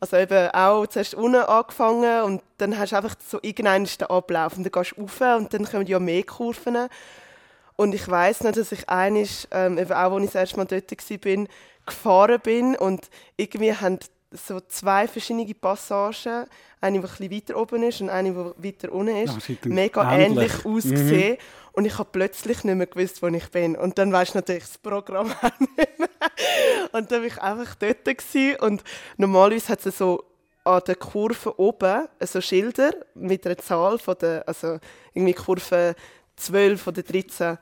[0.00, 4.56] also eben auch zuerst unten angefangen und dann hast du einfach so irgendeinen den Ablauf
[4.56, 6.88] und dann gehst du rauf und dann kommen ja mehr Kurven.
[7.76, 10.64] Und ich weiß noch, dass ich einisch, ähm, eben auch als ich das erste Mal
[10.66, 11.48] dort war, bin,
[11.86, 13.98] gefahren bin und irgendwie haben
[14.32, 16.46] so zwei verschiedene Passagen.
[16.80, 19.48] Eine, die ein bisschen weiter oben ist und eine, die weiter unten ist.
[19.48, 20.52] Ihr mega ähnlich.
[20.52, 21.36] ähnlich ausgesehen.
[21.72, 23.76] Und ich habe plötzlich nicht mehr gewusst, wo ich bin.
[23.76, 26.08] Und dann weisst du natürlich das Programm auch nicht mehr.
[26.92, 28.04] Und dann war ich einfach dort.
[28.04, 28.56] Gewesen.
[28.60, 28.82] Und
[29.16, 30.24] normalerweise hat es so
[30.64, 34.78] an den Kurven oben so Schilder mit einer Zahl von der, also
[35.14, 35.94] irgendwie Kurve
[36.36, 37.58] 12 oder 13.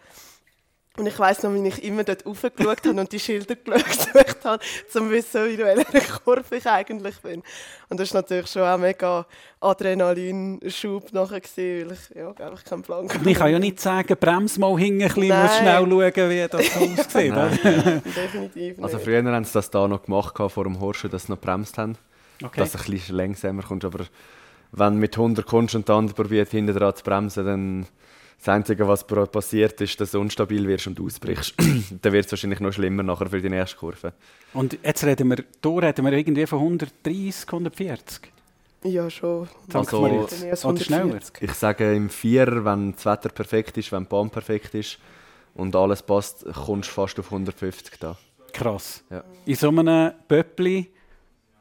[0.99, 4.63] Und ich weiss noch, wie ich immer dort raufgeschaut habe und die Schilder gesucht habe,
[4.63, 7.43] um zu wissen, in welcher Kurve ich eigentlich bin.
[7.89, 9.25] Und das war natürlich schon auch mega
[9.61, 14.17] Adrenalinschub nachher, gewesen, weil ich ja, einfach keinen Plan Und ich kann ja nicht sagen,
[14.19, 17.35] brems mal hinten ein bisschen, schnell schauen, wie das aussieht.
[18.17, 18.83] Definitiv nicht.
[18.83, 21.79] Also früher haben sie das da noch gemacht, vor dem Horschen, dass sie noch bremst
[21.79, 21.97] haben.
[22.43, 22.59] Okay.
[22.59, 23.85] Dass du ein bisschen langsamer kommst.
[23.85, 24.05] Aber
[24.73, 27.87] wenn du mit 100 kommst und der andere probiert, hinten dran zu bremsen, dann
[28.39, 31.55] das Einzige, was passiert, ist, dass du unstabil wirst und ausbrichst.
[32.03, 34.13] dann wird es wahrscheinlich noch schlimmer nachher für die nächste Kurve.
[34.55, 38.33] Und jetzt reden wir, da reden wir irgendwie von 130, 140.
[38.85, 39.49] Ja, schon.
[39.73, 40.41] Also- Marit.
[40.41, 41.01] Mehr als Oder schneller.
[41.05, 41.43] 140.
[41.43, 44.99] Ich sage im Vier, wenn das Wetter perfekt ist, wenn die Bahn perfekt ist
[45.55, 48.17] und alles passt, kommst du fast auf 150 da.
[48.53, 49.03] Krass.
[49.11, 49.25] Ja.
[49.47, 50.91] In so einem Pöppli,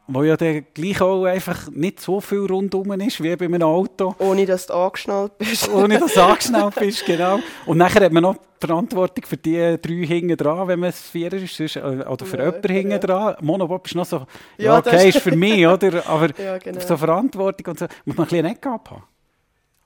[0.08, 4.16] wo ja dann gleich auch einfach nicht so viel rundum ist wie bei einem Auto,
[4.20, 5.70] Ohne dass du angeschnallt bist.
[5.74, 7.40] ohne dass du angeschnallt bist, genau.
[7.66, 11.02] Und nachher hat man noch die Verantwortung für die drei hinten dran, wenn man es
[11.10, 12.98] Vierer ist, äh, oder für Ja, jemanden hinten ja.
[13.00, 13.36] dran.
[13.42, 14.18] Monobob ist noch so,
[14.58, 16.08] ja, Ja, das okay, ist- für mich, oder?
[16.08, 16.80] Aber Ja, genau.
[16.80, 19.04] so Verantwortung und so, muss man ein bisschen Eck haben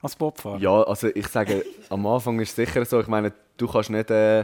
[0.04, 0.58] als Bobfahrer.
[0.60, 4.10] Ja, also ich sage, am Anfang ist es sicher so, ich meine, du kannst nicht
[4.10, 4.44] äh,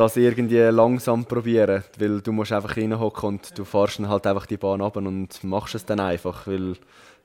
[0.00, 4.46] das irgendwie langsam probieren, weil du musst einfach reinhocken und du fährst dann halt einfach
[4.46, 6.76] die Bahn ab und machst es dann einfach, weil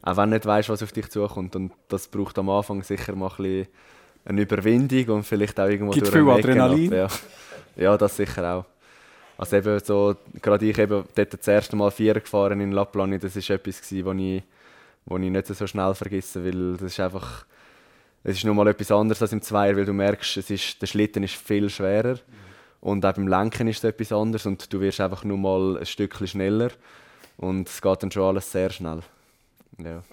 [0.02, 3.16] auch wenn du nicht weißt, was auf dich zukommt und das braucht am Anfang sicher
[3.16, 3.68] mal ein bisschen
[4.26, 6.94] eine Überwindung und vielleicht auch irgendwo Gibt durch viel Adrenalin.
[6.94, 7.12] ab,
[7.78, 7.84] Ja.
[7.84, 8.66] ja, das sicher auch.
[9.38, 13.38] Also eben so, gerade ich eben dort das erste Mal Vierer gefahren in Lappland, das
[13.38, 14.44] ist etwas gewesen, wo ich,
[15.06, 17.46] wo ich nicht so schnell vergesse, weil das ist einfach,
[18.24, 21.24] es ist nochmal etwas anderes als im Zweier, weil du merkst, es ist, der Schlitten
[21.24, 22.20] ist viel schwerer
[22.86, 25.86] und auch beim Lenken ist es etwas anderes und du wirst einfach nur mal ein
[25.88, 26.70] Stückchen schneller
[27.36, 29.00] und es geht dann schon alles sehr schnell.
[29.80, 30.04] Ja.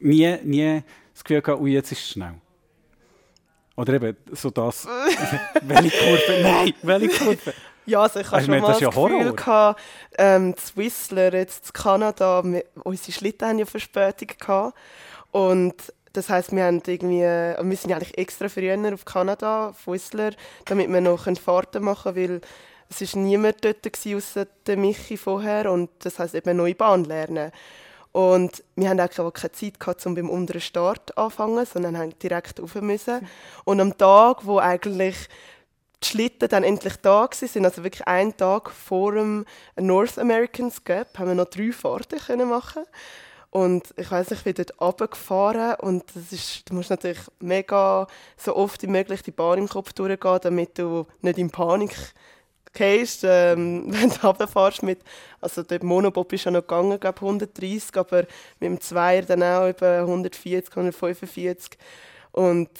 [0.00, 0.82] Nie, nie
[1.14, 2.34] das Gefühl gehabt, ui, jetzt ist es schnell.
[3.76, 4.84] Oder eben so das.
[5.62, 6.42] welche Kurve?
[6.42, 7.54] Nein, welche Kurve?
[7.86, 9.18] Ja, also ich habe Also, schon ich meine, mal das das, ist ja Horror.
[9.18, 9.80] Gefühl gehabt,
[10.18, 14.76] ähm, zu Whistler, jetzt in Kanada, wir, unsere Schlitten haben ja Verspätung gehabt.
[15.30, 15.74] Und
[16.12, 16.52] das heisst,
[17.08, 19.86] wir, wir sind eigentlich extra früher auf Kanada, auf
[20.64, 22.40] damit wir noch Fahrten machen können, weil
[22.90, 23.84] es ist niemand dort
[24.66, 27.52] der Michi vorher und das heisst eben neue Bahn lernen.
[28.12, 32.18] Und wir haben eigentlich auch keine Zeit gehabt, um beim unteren Start anfangen, sondern haben
[32.18, 33.28] direkt rauf müssen.
[33.64, 35.28] Und am Tag, wo eigentlich
[36.02, 39.44] die Schlitten dann endlich da waren, also wirklich einen Tag vor dem
[39.76, 42.84] North Americans Gap, haben wir noch drei Fahrten können machen
[43.50, 48.54] und ich weiß ich bin dort runtergefahren und das ist, du musst natürlich mega so
[48.54, 51.94] oft wie möglich die Bahn im Kopf durchgehen, damit du nicht in Panik
[52.74, 55.00] gehst, ähm, wenn du runterfährst mit,
[55.40, 58.26] also der Monobob ist ja noch gegangen, glaube 130, aber
[58.60, 61.78] mit dem Zweier dann auch über 140, 145
[62.32, 62.70] und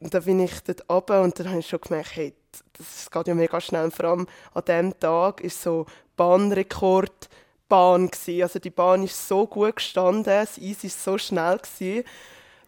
[0.00, 2.34] dann bin ich dort runter und dann habe ich schon gemerkt, hey,
[2.76, 3.90] das geht ja mega schnell.
[3.90, 5.86] Vor allem an diesem Tag war so
[6.16, 7.28] Bahnrekord
[7.74, 8.10] Bahn.
[8.10, 8.42] Gewesen.
[8.42, 11.58] Also die Bahn ist so gut gestanden, das Eis war so schnell.
[11.58, 12.04] Gewesen,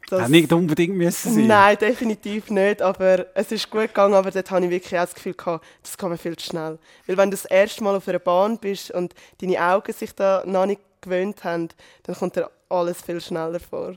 [0.09, 1.47] dass Hätte nicht unbedingt müssen sein.
[1.47, 2.83] Nein, definitiv nicht.
[2.83, 5.97] Aber es ist gut gegangen, aber dort hatte ich wirklich auch das Gefühl, gehabt, das
[5.97, 6.79] kann man viel zu schnell.
[7.07, 10.43] Weil wenn du das erste Mal auf einer Bahn bist und deine Augen sich da
[10.47, 11.69] noch nicht gewöhnt haben,
[12.05, 13.95] dann kommt dir alles viel schneller vor.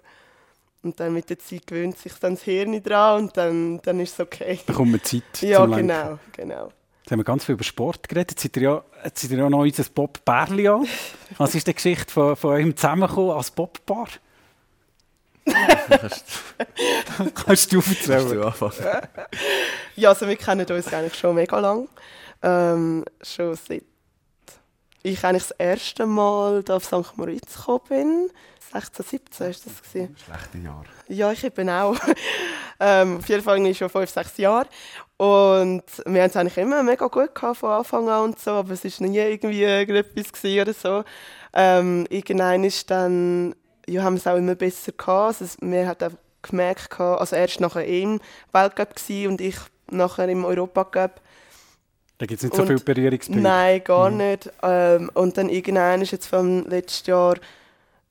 [0.82, 4.14] Und dann mit der Zeit gewöhnt sich dann das Hirn dran und dann, dann ist
[4.14, 4.60] es okay.
[4.66, 6.72] Da kommt man Zeit Ja, genau, genau.
[7.10, 8.30] Jetzt haben wir ganz viel über Sport geredet.
[8.30, 10.88] Jetzt seid ihr ja, jetzt seid ihr ja noch unser Bob Berli an.
[11.40, 14.10] Was ist die Geschichte von, von eurem Zusammenkommen als Bobpaar?
[17.34, 18.30] Kannst du Kannst erzählen?
[18.30, 19.08] du anfangen?
[19.96, 21.90] Ja, also wir kennen uns eigentlich schon mega lang.
[22.44, 23.86] Ähm, schon seit
[25.02, 27.18] ich eigentlich das erste Mal da auf St.
[27.18, 28.30] Moritz gekommen bin.
[28.72, 30.16] 16, 17 ist das gewesen.
[30.24, 30.86] Schlechte Jahre.
[31.08, 31.98] Ja, ich bin auch.
[32.80, 34.68] ähm, auf jeden Fall irgendwie schon 5, 6 Jahre.
[35.20, 38.72] Und wir haben es eigentlich immer mega gut gehabt von Anfang an und so, aber
[38.72, 41.04] es war nie irgendwie irgendetwas oder so.
[41.54, 43.54] Ähm, irgendwann ist dann,
[43.86, 45.42] ja, haben wir es auch immer besser gehabt.
[45.42, 48.22] Also, wir haben auch gemerkt, also erst nachher im
[48.54, 48.96] Weltcup
[49.28, 49.58] und ich
[49.92, 51.20] nachher im Europacup.
[52.18, 53.44] Da gibt es nicht so Und- viele Berührungspunkte.
[53.44, 54.50] Nein, gar nicht.
[54.64, 57.36] Ähm, und dann irgendwann ist jetzt vom letzten Jahr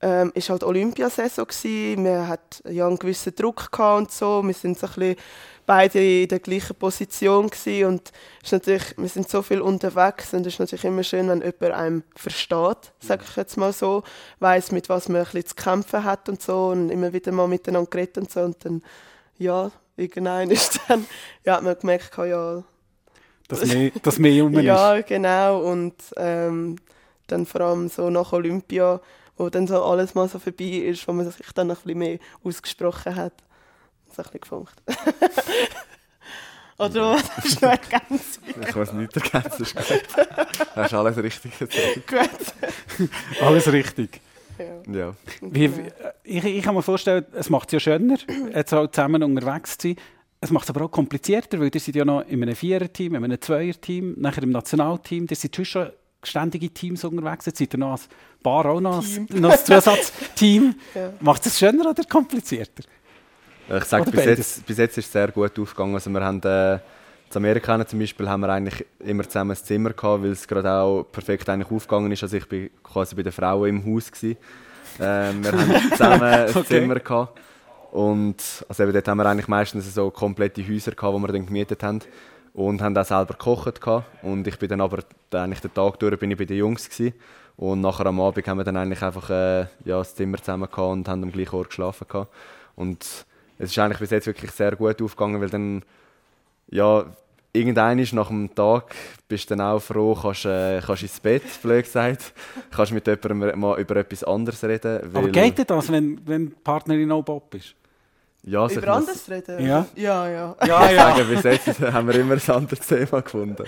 [0.03, 2.05] ähm, ist halt Olympiasaison gewesen.
[2.05, 4.43] Wir hat ja einen gewissen Druck gehabt und so.
[4.47, 5.17] Wir sind so ein bisschen
[5.69, 7.85] beide in der gleichen Position gewesen.
[7.85, 8.13] und
[8.43, 11.75] ist natürlich, wir sind so viel unterwegs und es ist natürlich immer schön, wenn jemand
[11.75, 14.03] einem versteht, sage ich jetzt mal so,
[14.41, 17.49] weiß mit was man ein bisschen zu kämpfen hat und so und immer wieder mal
[17.49, 18.83] miteinander geredet und so und dann
[19.37, 21.07] ja irgendwann ist dann
[21.45, 22.65] ja hat man gemerkt ja
[23.49, 26.77] dass mehr, dass mehr um ja genau und ähm,
[27.27, 29.03] dann vor allem so nach Olympia
[29.37, 32.19] wo dann so alles mal so vorbei ist, wo man sich dann ein bisschen mehr
[32.43, 33.35] ausgesprochen hat.
[34.09, 34.75] Das hat ein bisschen gefunkt.
[36.79, 38.41] Oder was hast du noch ergänzt?
[38.47, 40.03] Ich weiß nicht ergänzen, ist gut.
[40.77, 42.07] Hast alles richtig gesagt.
[42.07, 43.11] Gut.
[43.41, 44.21] Alles richtig.
[44.59, 44.93] Ja.
[44.93, 45.15] Ja.
[45.41, 45.71] Wie,
[46.23, 48.17] ich, ich kann mir vorstellen, es macht es ja schöner,
[48.55, 49.97] jetzt auch zusammen unterwegs zu sein.
[50.41, 53.25] Es macht es aber auch komplizierter, weil ihr seid ja noch in einem Vierer-Team, in
[53.25, 55.27] einem Zweier-Team, nachher im Nationalteam.
[55.29, 55.91] Ihr seid schon
[56.23, 57.47] ständige Teams unterwegs.
[57.47, 58.09] Jetzt seid ihr noch als
[58.41, 60.77] Paar auch noch als, noch als Zusatzteam.
[60.95, 61.13] Ja.
[61.21, 62.85] Macht es schöner oder komplizierter?
[63.77, 65.95] Ich sage, bis jetzt, bis jetzt ist es sehr gut aufgegangen.
[65.95, 66.81] Also wir haben, äh, in
[67.37, 71.05] Amerika zum Beispiel haben wir eigentlich immer zusammen ein Zimmer gehabt, weil es gerade auch
[71.05, 72.23] perfekt eigentlich aufgegangen ist.
[72.23, 74.39] Also ich bin quasi bei den Frauen im Haus gewesen.
[74.99, 76.65] Ähm, wir haben zusammen ein Okay.
[76.65, 77.39] Zimmer gehabt.
[77.93, 78.37] Und
[78.69, 81.83] also eben dort haben wir eigentlich meistens so komplette Häuser gehabt, die wir dann gemietet
[81.83, 82.01] haben.
[82.55, 84.07] Und haben auch selber gekocht gehabt.
[84.23, 85.01] Und ich bin dann aber
[85.33, 87.15] eigentlich den Tag durch bin ich bei den Jungs gewesen.
[87.57, 90.93] Und nachher am Abend haben wir dann eigentlich einfach äh, ja, das Zimmer zusammen gehabt
[90.93, 92.33] und haben am gleichen Ort geschlafen gehabt.
[92.75, 93.27] Und
[93.59, 95.83] es ist eigentlich bis jetzt wirklich sehr gut aufgegangen, weil dann
[96.71, 97.07] ja,
[97.53, 98.95] irgendwann ist nach dem Tag
[99.27, 102.33] bist du dann auch froh, kannst, äh, kannst ins Bett, blöd gesagt,
[102.71, 105.15] kannst mit jemandem mal über etwas anderes reden.
[105.15, 107.75] Aber geht denn das, wenn, wenn die Partnerin auch Bob ist?
[108.45, 109.67] Ja, also Über muss anderes reden?
[109.67, 109.87] Ja.
[109.97, 110.57] Ja, ja.
[110.65, 113.65] Ja, sagen, bis jetzt haben wir immer ein anderes Thema gefunden.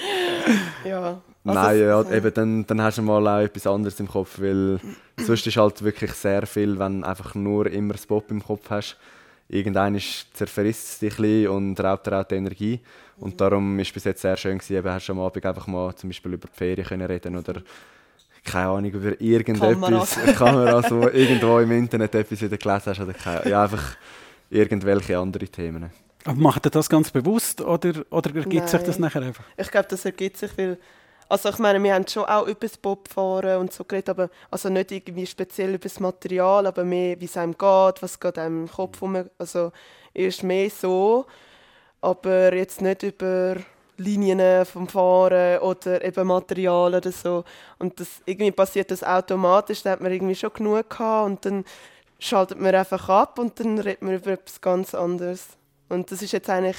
[0.84, 1.20] ja.
[1.42, 4.78] Also Nein, ja, eben, dann, dann hast du mal auch etwas anderes im Kopf, weil
[5.16, 8.68] sonst ist halt wirklich sehr viel, wenn du einfach nur immer das Pop im Kopf
[8.68, 8.98] hast.
[9.52, 12.80] Irgendwann ist- zerfrisst es dich ein bisschen und raubt dir auch die Energie.
[13.18, 15.94] Und darum ist bis jetzt sehr schön gewesen, eben, hast du am Abend einfach mal
[15.94, 17.60] zum Beispiel über die Ferien können reden oder
[18.44, 20.18] keine Ahnung, über irgendetwas, Kameras.
[20.38, 23.96] Kameras, wo irgendwo im Internet etwas wieder gelesen hast oder keine, ja, einfach
[24.48, 25.90] irgendwelche andere Themen.
[26.24, 29.08] Aber macht ihr das ganz bewusst oder, oder ergibt sich das Nein.
[29.08, 29.44] nachher einfach?
[29.56, 30.78] Ich glaube, das ergibt sich, weil
[31.30, 34.68] also ich meine, wir haben schon auch über das Bobfahren und so geredet, aber also
[34.68, 38.62] nicht irgendwie speziell über das Material, aber mehr, wie es einem geht, was geht einem
[38.62, 39.70] im Kopf rum, also
[40.12, 41.26] erst mehr so,
[42.00, 43.56] aber jetzt nicht über
[43.96, 47.44] Linien vom Fahren oder eben Material oder so.
[47.78, 51.64] Und das, irgendwie passiert das automatisch, da hat man irgendwie schon genug gehabt und dann
[52.18, 55.46] schaltet man einfach ab und dann redet man über etwas ganz anderes.
[55.88, 56.78] Und das ist jetzt eigentlich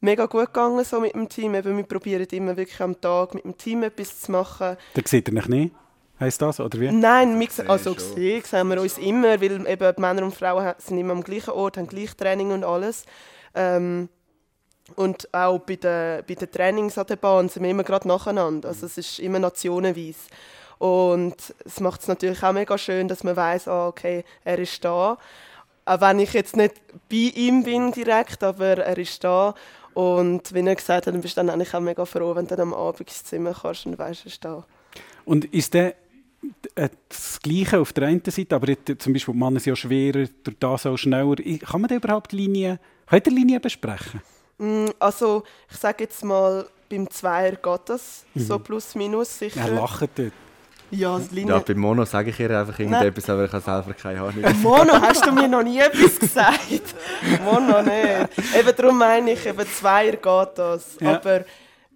[0.00, 1.54] mega gut gegangen so mit dem Team.
[1.54, 4.76] Eben, wir probieren immer wirklich am Tag mit dem Team etwas zu machen.
[4.94, 5.74] Da seht ihr euch nicht?
[6.18, 6.90] Heisst das, oder wie?
[6.90, 10.72] Nein, wir, sehen- also gesehen sehen wir uns immer, weil eben die Männer und Frauen
[10.78, 13.04] sind immer am gleichen Ort, haben gleich Training und alles.
[13.54, 14.08] Ähm,
[14.94, 18.68] und auch bei den, bei den Trainings an der Bahn sind wir immer gerade nacheinander.
[18.68, 20.20] Also es ist immer nationenweise.
[20.78, 21.34] Und
[21.64, 25.18] es macht es natürlich auch mega schön, dass man weiß, ah, okay, er ist da.
[25.84, 26.74] Auch wenn ich jetzt nicht
[27.10, 29.54] bei ihm bin direkt, aber er ist da.
[29.96, 32.54] Und wie er gesagt hat, dann bist du dann eigentlich auch mega froh, wenn du
[32.54, 34.62] dann am Abend ins Zimmer kannst und weißt, ist da.
[35.24, 35.94] Und ist der
[36.74, 39.76] äh, das Gleiche auf der einen Seite, aber jetzt, zum Beispiel die Männer sind ja
[39.76, 41.36] schwerer, durch das auch schneller.
[41.36, 44.20] Kann man da überhaupt Linien, könnt ihr Linien besprechen?
[44.58, 49.62] Mm, Also, ich sage jetzt mal, beim Zweier geht das, so plus minus sicher.
[49.62, 50.32] Er lacht dort.
[50.90, 51.60] Ja, das Ja, Linie.
[51.60, 54.44] bei Mono sage ich ihr einfach irgendetwas, aber ich habe selber keine Ahnung.
[54.62, 56.94] Mono, hast du mir noch nie etwas gesagt?
[57.44, 58.56] Mono, nicht.
[58.58, 60.96] Eben darum meine ich, eben Zweier geht das.
[61.00, 61.16] Ja.
[61.16, 61.44] Aber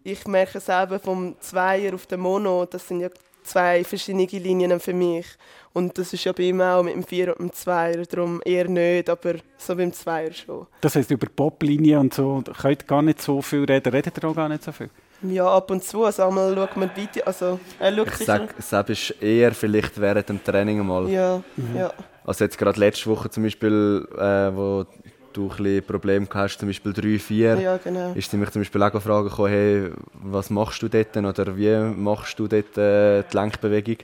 [0.03, 3.09] ich merke selber vom Zweier auf den Mono, das sind ja
[3.43, 5.26] zwei verschiedene Linien für mich.
[5.72, 8.68] Und das ist ja bei ihm auch mit dem Vierer und dem Zweier, darum eher
[8.68, 10.66] nicht, aber so beim Zweier schon.
[10.80, 13.93] Das heisst, über Pop-Linien und so könnt ihr gar nicht so viel reden.
[13.93, 14.91] Redet ihr auch gar nicht so viel?
[15.22, 18.90] Ja, ab und zu, also einmal schaut man Video, also er schaut Ich sage, Seb
[18.90, 21.08] ist eher vielleicht während dem Training mal.
[21.08, 21.42] Ja,
[21.76, 21.92] ja.
[22.24, 24.86] Also jetzt gerade letzte Woche zum Beispiel, äh, wo
[25.32, 28.12] du ein bisschen Probleme gehabt hast, zum Beispiel 3, 4, Ja, genau.
[28.14, 31.76] ist sie mich zum Beispiel auch gefragt, gekommen, hey, was machst du dort oder wie
[31.94, 33.98] machst du dort äh, die Lenkbewegung?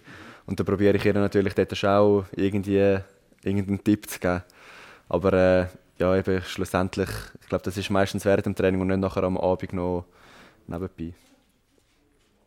[0.46, 2.98] Und da probiere ich ihr natürlich dort auch irgendwie
[3.42, 4.42] irgendeinen Tipp zu geben.
[5.08, 5.66] Aber äh,
[5.98, 7.08] ja, eben schlussendlich,
[7.40, 10.04] ich glaube, das ist meistens während dem Training und nicht nachher am Abend noch
[10.68, 11.14] nebenbei.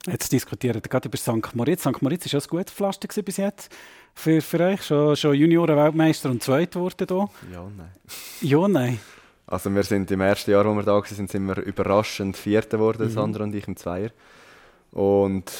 [0.07, 1.55] Jetzt diskutieren wir gerade über St.
[1.55, 1.81] Moritz.
[1.81, 2.01] St.
[2.01, 3.75] Moritz war ja ein gutes Pflaster bis jetzt
[4.15, 4.83] für, für euch.
[4.83, 7.29] Schon, schon Junioren-Weltmeister und Zweit geworden hier.
[7.53, 7.91] Ja, nein.
[8.41, 8.99] Ja, nein.
[9.45, 13.09] Also wir sind im ersten Jahr, wo wir da waren, sind wir überraschend Vierter geworden,
[13.09, 14.11] Sandra und ich im Zweier.
[14.91, 15.51] Und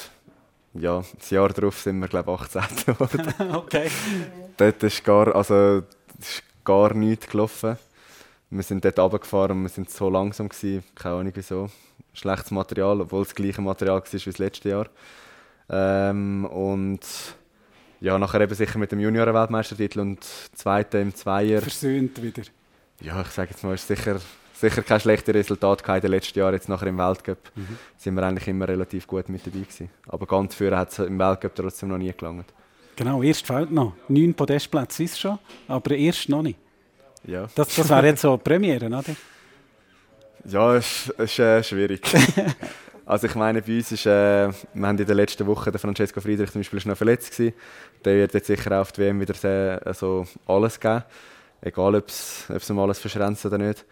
[0.74, 2.84] ja, das Jahr darauf sind wir, glaube ich, 18.
[2.86, 3.34] geworden.
[3.54, 3.90] okay.
[4.56, 5.82] dort ist gar, also,
[6.18, 7.76] ist gar nichts gelaufen.
[8.50, 11.70] Wir sind dort runtergefahren und wir sind so langsam gewesen, keine Ahnung wieso.
[12.12, 14.86] Schlechtes Material, obwohl es das gleiche Material war wie das letzte Jahr.
[15.68, 17.00] Ähm, und
[18.00, 20.24] ja, nachher eben sicher mit dem Junioren-Weltmeistertitel und
[20.54, 21.60] Zweite im Zweier.
[21.60, 22.42] Versöhnt wieder.
[23.00, 24.20] Ja, ich sage jetzt mal, ist sicher,
[24.54, 26.54] sicher kein schlechtes Resultat in den letzten Jahren.
[26.54, 27.78] Jetzt nachher im Weltcup Mhm.
[27.96, 29.90] sind wir eigentlich immer relativ gut mit dabei gewesen.
[30.08, 32.46] Aber ganz früher hat es im Weltcup trotzdem noch nie gelangt.
[32.96, 33.92] Genau, erst fehlt noch.
[34.08, 35.38] Neun Podestplätze ist schon,
[35.68, 36.58] aber erst noch nicht.
[37.24, 39.02] Ja, Das, das wäre jetzt so Premiere, oder?
[40.44, 42.02] ja es ist äh, schwierig.
[43.06, 46.20] also ich meine, bei uns ist, äh, wir haben in der letzten Woche, der Francesco
[46.20, 47.54] Friedrich zum Beispiel ist noch verletzt gewesen.
[48.04, 51.02] Der wird jetzt sicher auch auf die WM wieder sehr, also alles geben.
[51.60, 53.84] Egal, ob es um alles verschränzt oder nicht.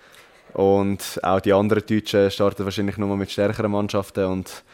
[0.55, 4.25] Und auch die anderen Deutschen starten wahrscheinlich nur mit stärkeren Mannschaften.
[4.25, 4.65] Und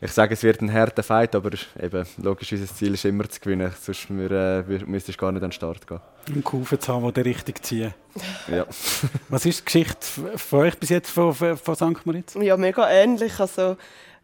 [0.00, 1.50] ich sage, es wird ein harter Fight, aber
[1.80, 3.72] eben, logisch, unser Ziel ist immer zu gewinnen.
[3.80, 6.00] Sonst wir, äh, müsstest du gar nicht an den Start gehen.
[6.28, 7.94] Einen Kufen zu haben, der richtig ziehen.
[8.48, 8.66] Ja.
[9.28, 10.06] Was ist die Geschichte
[10.36, 12.06] von euch bis jetzt von, von, von St.
[12.06, 12.34] Moritz?
[12.40, 13.38] Ja, mega ähnlich.
[13.38, 13.76] Also,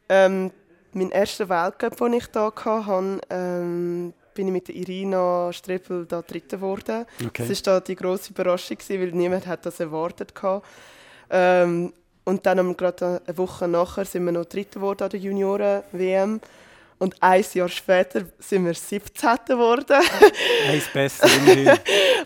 [0.09, 0.50] ähm,
[0.92, 6.22] mein erster Weltcup, den ich hier hatte, ähm, bin ich mit der Irina Streppel da
[6.22, 7.07] Dritte geworden.
[7.24, 7.46] Okay.
[7.48, 10.62] Das war da die grosse Überraschung, gewesen, weil niemand hat das erwartet hatte.
[11.30, 11.92] Ähm,
[12.24, 15.20] und dann haben wir gerade eine Woche nachher sind wir noch Dritte geworden an der
[15.20, 16.40] Junioren-WM.
[17.03, 19.30] Und ein Jahr später sind wir 17.
[19.48, 20.00] geworden.
[20.68, 21.28] Eins besser.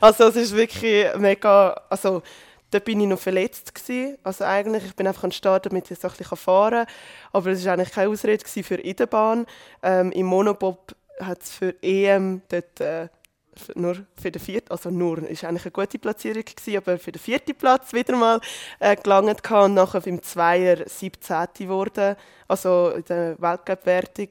[0.03, 2.22] Also es ist wirklich mega, also
[2.70, 4.18] da bin ich noch verletzt gewesen.
[4.22, 6.95] Also eigentlich, ich bin einfach an den Start, damit ich so ein bisschen fahren kann.
[7.33, 9.47] Aber es war eigentlich keine Ausrede für in der Bahn.
[9.83, 13.09] Ähm, Im Monobob hat es für EM dort äh,
[13.77, 17.22] nur für den vierten, also nur, ist eigentlich eine gute Platzierung gewesen, aber für den
[17.22, 18.43] vierten Platz wieder mal
[18.79, 21.47] äh, gelangt gehabt und nachher beim Zweier 17.
[21.55, 22.16] geworden,
[22.47, 24.29] also in der Weltcup-Wertung.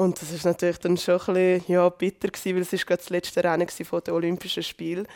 [0.00, 3.02] Und das ist natürlich dann schon ein bisschen ja, bitter gewesen, weil es ist gerade
[3.02, 5.06] das letzte Rennen von den Olympischen Spielen.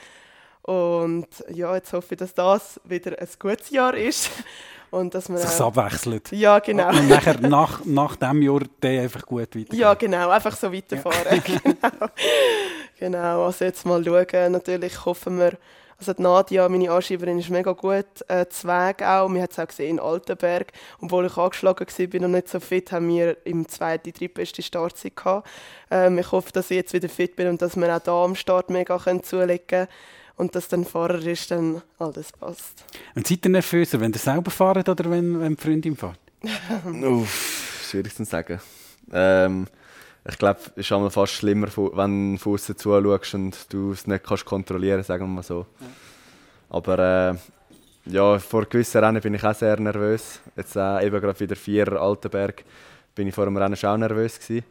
[0.61, 4.29] Und ja, jetzt hoffe ich, dass das wieder ein gutes Jahr ist.
[4.91, 6.31] Und dass man Sich abwechselt.
[6.33, 6.91] Ja, genau.
[6.91, 9.75] Und nachher nach, nach diesem Jahr dann einfach gut weiter.
[9.75, 11.43] Ja, genau, einfach so weiterfahren.
[11.45, 12.09] genau.
[12.99, 14.53] genau, also jetzt mal schauen.
[14.53, 15.53] Natürlich hoffen wir,
[15.99, 18.07] also die Nadia, meine Anschieberin, ist mega gut.
[18.29, 20.73] Äh, Zweig auch, wir haben es auch gesehen in Altenberg.
[21.01, 25.17] Obwohl ich angeschlagen war, bin noch nicht so fit, haben wir im zweiten, drittbesten Startzeit
[25.17, 25.49] gehabt.
[25.91, 28.35] Ähm, ich hoffe, dass ich jetzt wieder fit bin und dass wir auch da am
[28.35, 29.89] Start mega können zulegen können.
[30.37, 32.85] Und dass dann Fahrer ist, dann alles passt.
[33.15, 36.19] Und seid ihr nervöser, wenn ihr selber fahrt oder wenn, wenn die Freundin fährt?
[37.05, 38.61] Uff, schwierig zu sagen.
[39.13, 39.67] Ähm,
[40.27, 44.07] ich glaube, es ist einmal fast schlimmer, wenn du von außen zuschaust und du es
[44.07, 45.67] nicht kannst kontrollieren sagen wir mal so.
[46.71, 47.35] Aber äh,
[48.07, 50.41] ja, vor gewissen Rennen bin ich auch sehr nervös.
[50.57, 52.65] Jetzt äh, eben gerade wieder Vierer Altenberg
[53.15, 54.65] bin ich vor dem Rennen schon auch nervös gewesen.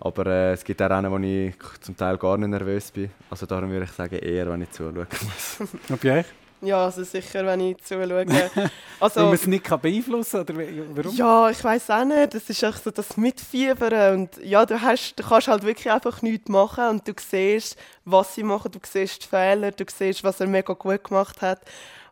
[0.00, 3.10] Aber äh, es gibt auch Rennen, wo ich zum Teil gar nicht nervös bin.
[3.30, 5.60] Also darum würde ich sagen, eher, wenn ich zuschauen muss.
[5.88, 6.26] Und bei euch?
[6.60, 8.26] Ja, also sicher, wenn ich zuschaue.
[8.26, 8.50] Weil
[9.00, 10.96] Also, man es nicht kann beeinflussen kann?
[10.96, 11.14] Warum?
[11.14, 12.34] Ja, ich weiß auch nicht.
[12.34, 14.20] Das ist echt so das Mitfiebern.
[14.20, 18.34] Und ja, du, hast, du kannst halt wirklich einfach nichts machen und du siehst, was
[18.34, 21.60] sie machen, du siehst die Fehler, du siehst, was er mega gut gemacht hat.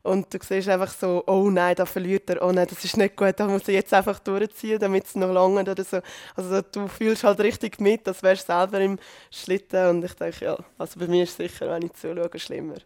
[0.05, 3.17] Und du siehst einfach so, oh nein, da verliert er, oh nein, das ist nicht
[3.17, 5.99] gut, da muss er jetzt einfach durchziehen, damit es noch lange oder so.
[6.37, 9.01] Also du fühlst halt richtig mit, als wärst du selber im
[9.33, 9.89] Schlitten.
[9.89, 12.77] Und ich denke, ja, also bei mir ist es sicher, wenn ich zuschaue, schlimmer.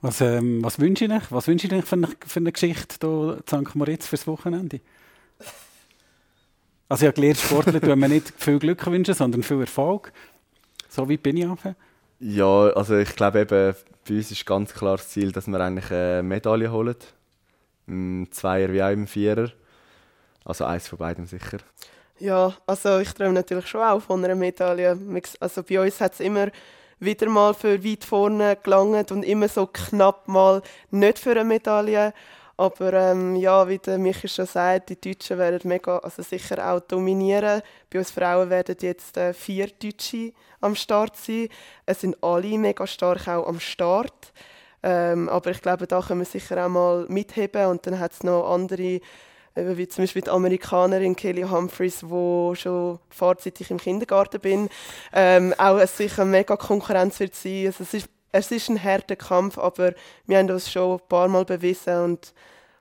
[0.00, 1.30] Was, ähm, was wünsche ich euch?
[1.30, 3.74] Was wünsche ich euch für eine, für eine Geschichte hier in St.
[3.74, 4.80] Moritz fürs Wochenende?
[6.88, 10.12] Also ich habe gelernt, Sportler tun mir nicht viel Glück wünschen, sondern viel Erfolg.
[10.88, 11.76] So wie bin ich anfangen.
[12.18, 13.74] Ja, also ich glaube eben,
[14.08, 16.96] bei uns ist ganz klar das Ziel, dass wir eigentlich eine Medaille holen.
[17.86, 19.50] Im Zweier wie auch im Vierer.
[20.44, 21.58] Also eins von beidem sicher.
[22.18, 24.98] Ja, also ich träume natürlich schon auch von einer Medaille.
[25.38, 26.48] Also bei uns hat es immer
[27.00, 32.12] wieder mal für weit vorne gelangt und immer so knapp mal nicht für eine Medaille.
[32.56, 36.80] Aber ähm, ja, wie der Michi schon sagt, die Deutschen werden mega, also sicher auch
[36.80, 37.62] dominieren.
[37.88, 41.48] Bei uns Frauen werden jetzt äh, vier Deutsche am Start sein.
[41.86, 44.34] Es sind alle mega stark auch am Start.
[44.82, 47.66] Ähm, aber ich glaube, da können wir sicher auch mal mitheben.
[47.66, 49.00] Und dann hat es noch andere,
[49.56, 54.68] eben wie zum Beispiel die Amerikanerin Kelly Humphreys, wo schon vorzeitig im Kindergarten bin.
[55.12, 57.66] Ähm, auch sicher mega Konkurrenz wird sein.
[57.66, 59.94] Also es, ist, es ist ein harter Kampf, aber
[60.26, 62.32] wir haben uns schon ein paar Mal bewiesen und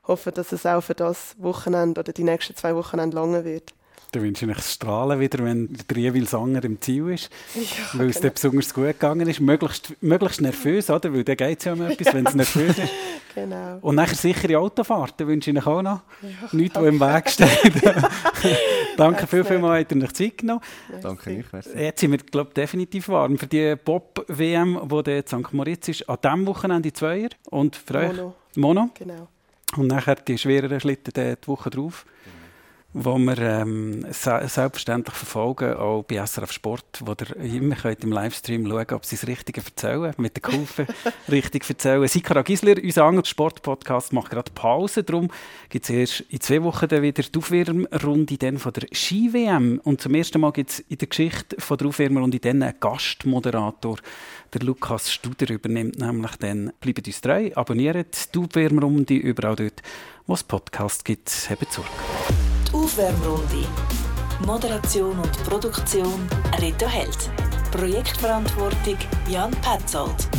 [0.07, 3.74] hoffen, dass es auch für das Wochenende oder die nächsten zwei Wochenende lange wird.
[4.12, 7.62] Da wünsche ich euch das Strahlen wieder, wenn der Trievil Sanger im Ziel ist, ja,
[7.93, 8.30] weil es genau.
[8.30, 9.39] dir besonders gut gegangen ist.
[9.39, 11.14] Möglichst, möglichst nervös, oder?
[11.14, 12.91] weil dann geht es ja um etwas, wenn es nervös ist.
[13.36, 13.78] Genau.
[13.82, 16.01] Und nachher sichere Autofahrten wünsche ich euch auch noch.
[16.24, 17.84] Ja, Nichts, was im Weg steht.
[18.97, 20.62] Danke viel, viel mal, dass ihr euch Zeit genommen
[21.01, 21.76] Danke, ich.
[21.76, 25.53] Jetzt sind wir, glaube definitiv warm für die Pop-WM, die in St.
[25.53, 26.10] Moritz ist.
[26.10, 28.28] An diesem Wochenende Zweier und für Mono.
[28.28, 28.89] euch Mono.
[28.95, 29.28] Genau.
[29.78, 32.05] Und nachher die schwereren Schlitten die Woche drauf
[32.94, 38.66] wo wir ähm, selbstverständlich verfolgen, auch bei SRF Sport, wo ihr immer könnt im Livestream
[38.68, 40.88] schauen ob sie das Richtige erzählen, mit den Kufen
[41.32, 42.08] richtig erzählen.
[42.08, 45.30] Sikara Gisler, unser anderer Sportpodcast, macht gerade Pause, darum
[45.70, 50.02] gibt es erst in zwei Wochen dann wieder die Aufwärmrunde dann von der Ski-WM und
[50.02, 53.98] zum ersten Mal gibt es in der Geschichte von der Aufwärmrunde dann einen Gastmoderator,
[54.52, 59.84] der Lukas Studer übernimmt nämlich dann «Bleibt uns treu», abonniert die Aufwärmrunde überall dort,
[60.26, 61.30] wo es Podcasts gibt.
[61.50, 61.90] Habt Sorge.
[62.72, 63.65] Aufwärmrunde.
[64.45, 66.30] Moderation und Produktion
[66.61, 67.32] Rito Held.
[67.72, 68.97] Projektverantwortung
[69.28, 70.30] Jan Petzold.